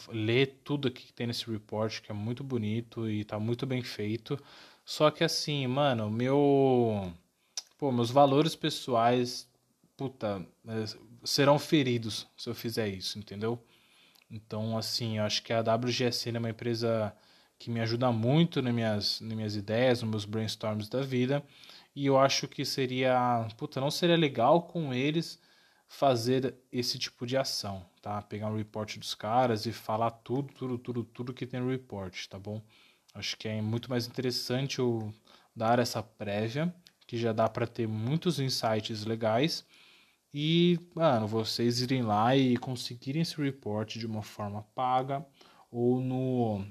[0.10, 3.82] ler tudo aqui que tem nesse report, que é muito bonito e tá muito bem
[3.82, 4.38] feito.
[4.86, 7.14] Só que assim, mano, meu.
[7.78, 9.48] Pô, meus valores pessoais,
[9.96, 10.86] puta, é,
[11.24, 13.62] serão feridos se eu fizer isso, entendeu?
[14.30, 17.16] Então, assim, eu acho que a WGSN é uma empresa
[17.60, 21.44] que me ajuda muito nas minhas, nas minhas ideias, nos meus brainstorms da vida.
[21.96, 23.48] E eu acho que seria.
[23.58, 25.40] Puta, não seria legal com eles
[25.88, 28.22] fazer esse tipo de ação, tá?
[28.22, 32.26] Pegar um report dos caras e falar tudo, tudo, tudo, tudo que tem no report,
[32.28, 32.62] tá bom?
[33.14, 35.14] Acho que é muito mais interessante eu
[35.54, 36.74] dar essa prévia,
[37.06, 39.66] que já dá para ter muitos insights legais
[40.34, 45.26] e, mano, vocês irem lá e conseguirem esse report de uma forma paga
[45.70, 46.66] ou no,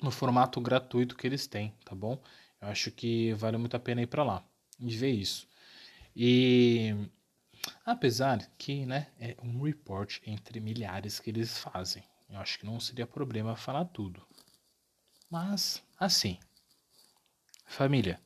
[0.00, 2.22] no formato gratuito que eles têm, tá bom?
[2.60, 4.44] Eu acho que vale muito a pena ir para lá
[4.78, 5.48] e ver isso.
[6.14, 6.94] E
[7.84, 12.02] apesar que, né, é um report entre milhares que eles fazem.
[12.28, 14.26] Eu acho que não seria problema falar tudo.
[15.30, 16.38] Mas, assim,
[17.64, 18.20] família,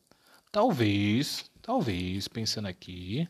[0.51, 3.28] talvez, talvez, pensando aqui,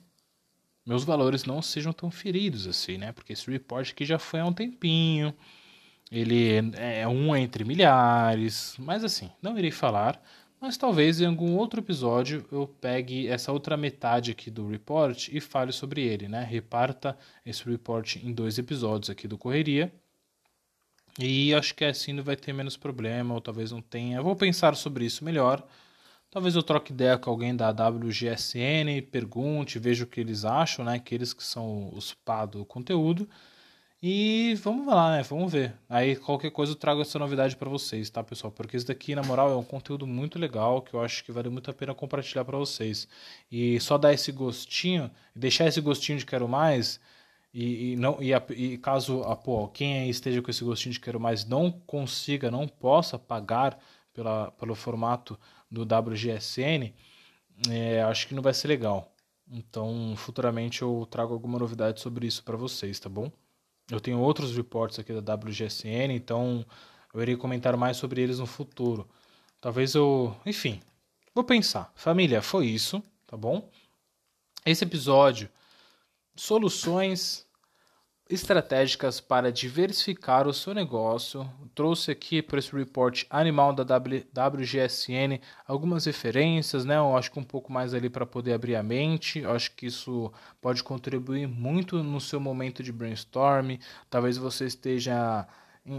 [0.85, 3.13] meus valores não sejam tão feridos assim, né?
[3.13, 5.35] Porque esse report aqui já foi há um tempinho.
[6.11, 10.21] Ele é um entre milhares, mas assim, não irei falar,
[10.61, 15.41] mas talvez em algum outro episódio eu pegue essa outra metade aqui do report e
[15.41, 16.45] fale sobre ele, né?
[16.45, 19.93] Reparta esse report em dois episódios aqui do Correria.
[21.19, 24.23] E acho que assim não vai ter menos problema, ou talvez não tenha.
[24.23, 25.67] Vou pensar sobre isso melhor.
[26.31, 30.99] Talvez eu troque ideia com alguém da WGSN, pergunte, veja o que eles acham, né?
[30.99, 33.29] Que eles que são os pá do conteúdo.
[34.03, 35.23] E vamos lá, né?
[35.23, 35.75] Vamos ver.
[35.89, 38.51] Aí qualquer coisa eu trago essa novidade para vocês, tá, pessoal?
[38.51, 41.51] Porque isso daqui, na moral, é um conteúdo muito legal que eu acho que vale
[41.51, 43.07] muito a pena compartilhar para vocês.
[43.53, 46.99] E só dar esse gostinho, deixar esse gostinho de quero mais.
[47.53, 51.21] E, e não e, e caso a, pô, quem esteja com esse gostinho de quero
[51.21, 53.79] mais não consiga, não possa pagar
[54.15, 55.39] pela, pelo formato
[55.71, 56.95] do WGSN,
[57.71, 59.13] é, acho que não vai ser legal.
[59.51, 63.31] Então, futuramente eu trago alguma novidade sobre isso para vocês, tá bom?
[63.91, 66.65] Eu tenho outros reports aqui da WGSN, então
[67.13, 69.09] eu irei comentar mais sobre eles no futuro.
[69.61, 70.37] Talvez eu.
[70.47, 70.81] Enfim,
[71.35, 71.93] vou pensar.
[71.95, 73.69] Família, foi isso, tá bom?
[74.65, 75.49] Esse episódio,
[76.37, 77.47] soluções
[78.31, 81.51] estratégicas para diversificar o seu negócio.
[81.75, 86.97] Trouxe aqui para esse report animal da WGSN algumas referências, né?
[86.97, 89.41] Eu acho que um pouco mais ali para poder abrir a mente.
[89.41, 93.77] Eu acho que isso pode contribuir muito no seu momento de brainstorm.
[94.09, 95.47] Talvez você esteja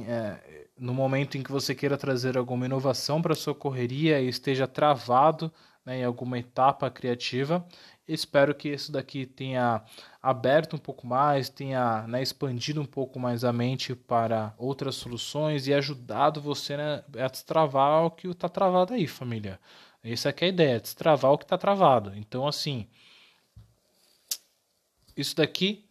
[0.07, 4.65] é, no momento em que você queira trazer alguma inovação para sua correria e esteja
[4.67, 5.51] travado
[5.86, 7.65] né, em alguma etapa criativa.
[8.07, 9.82] Espero que isso daqui tenha
[10.22, 15.67] aberto um pouco mais, tenha né, expandido um pouco mais a mente para outras soluções
[15.67, 19.59] e ajudado você né, a destravar o que está travado aí, família.
[20.03, 22.15] Essa é, é a ideia, destravar o que está travado.
[22.15, 22.88] Então, assim,
[25.17, 25.86] isso daqui,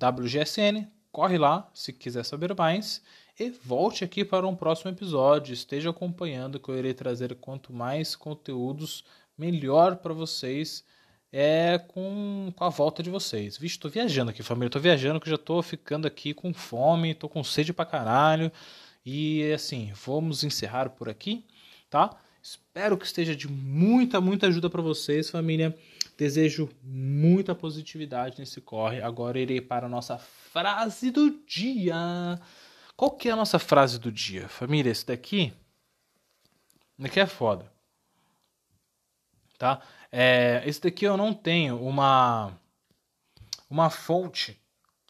[0.00, 3.02] WGSN, corre lá se quiser saber mais
[3.38, 5.52] e volte aqui para um próximo episódio.
[5.52, 9.04] Esteja acompanhando que eu irei trazer quanto mais conteúdos
[9.38, 10.84] melhor para vocês
[11.32, 13.56] é com, com a volta de vocês.
[13.56, 14.68] Vixe, tô viajando aqui, família.
[14.68, 18.52] Tô viajando que já tô ficando aqui com fome, tô com sede pra caralho.
[19.04, 21.44] E assim, vamos encerrar por aqui,
[21.88, 22.16] tá?
[22.42, 25.76] Espero que esteja de muita, muita ajuda para vocês, família.
[26.18, 29.00] Desejo muita positividade nesse corre.
[29.00, 32.38] Agora irei para a nossa frase do dia.
[32.94, 34.90] Qual que é a nossa frase do dia, família?
[34.90, 35.52] Esse daqui,
[36.98, 37.72] daqui é foda,
[39.58, 39.80] tá?
[40.12, 42.52] É, esse daqui eu não tenho uma
[43.72, 44.60] uma fonte,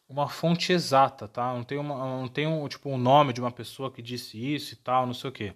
[0.08, 1.52] uma fonte exata, tá?
[1.52, 4.76] Não tenho, uma, não tenho tipo um nome de uma pessoa que disse isso e
[4.76, 5.52] tal, não sei o que.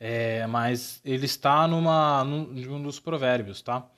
[0.00, 3.88] É, mas ele está numa num, dos provérbios, tá?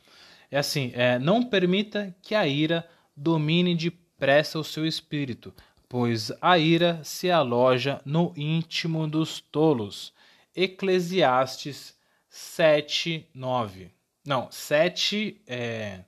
[0.51, 2.87] É assim, é, não permita que a ira
[3.17, 5.55] domine depressa o seu espírito,
[5.89, 10.13] pois a ira se aloja no íntimo dos tolos.
[10.55, 11.99] Eclesiastes
[12.31, 13.91] 7, 9.
[14.25, 15.43] Não, 7.
[15.47, 16.05] É...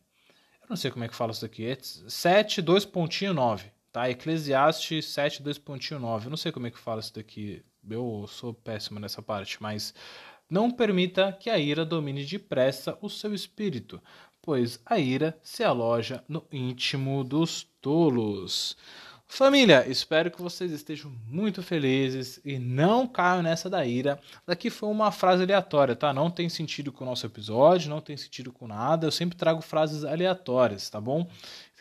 [0.62, 1.66] Eu não sei como é que fala isso daqui.
[1.66, 3.64] É 7, 2.9.
[3.91, 4.09] Tá?
[4.09, 6.25] Eclesiastes 7, 2.9.
[6.25, 7.62] Eu não sei como é que fala isso daqui.
[7.91, 9.93] Eu sou péssimo nessa parte, mas.
[10.49, 14.03] Não permita que a ira domine depressa o seu espírito,
[14.43, 18.77] pois a ira se aloja no íntimo dos tolos.
[19.35, 24.20] Família, espero que vocês estejam muito felizes e não caiam nessa da ira.
[24.47, 26.12] Daqui foi uma frase aleatória, tá?
[26.12, 29.07] Não tem sentido com o nosso episódio, não tem sentido com nada.
[29.07, 31.26] Eu sempre trago frases aleatórias, tá bom?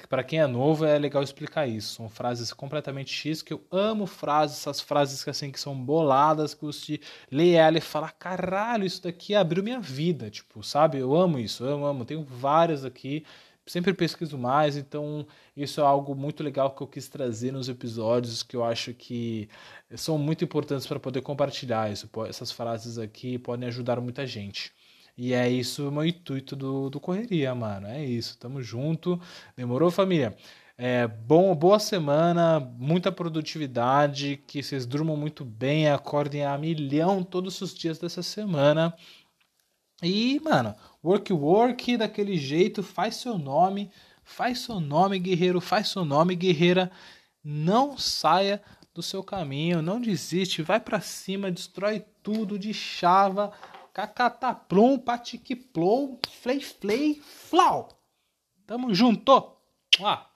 [0.07, 1.95] Para quem é novo é legal explicar isso.
[1.95, 6.53] São frases completamente X que eu amo frases, essas frases que assim que são boladas,
[6.53, 10.99] que você lê ela e fala: "Caralho, isso daqui abriu minha vida", tipo, sabe?
[10.99, 13.25] Eu amo isso, eu amo, tenho várias aqui
[13.65, 18.43] sempre pesquiso mais, então isso é algo muito legal que eu quis trazer nos episódios
[18.43, 19.47] que eu acho que
[19.95, 22.09] são muito importantes para poder compartilhar isso.
[22.27, 24.73] Essas frases aqui podem ajudar muita gente.
[25.17, 27.87] E é isso o meu intuito do, do Correria, mano.
[27.87, 29.19] É isso, tamo junto.
[29.55, 30.35] Demorou, família?
[30.77, 37.61] É, bom, boa semana, muita produtividade, que vocês durmam muito bem, acordem a milhão todos
[37.61, 38.91] os dias dessa semana.
[40.01, 43.91] E, mano, work work daquele jeito, faz seu nome,
[44.23, 46.91] faz seu nome, guerreiro, faz seu nome, guerreira.
[47.43, 48.61] Não saia
[48.93, 53.53] do seu caminho, não desiste, vai para cima, destrói tudo de chava,
[53.93, 57.89] cacataplum, patiquiplom, flei flei, flau.
[58.65, 59.55] Tamo junto.
[60.01, 60.30] Ah.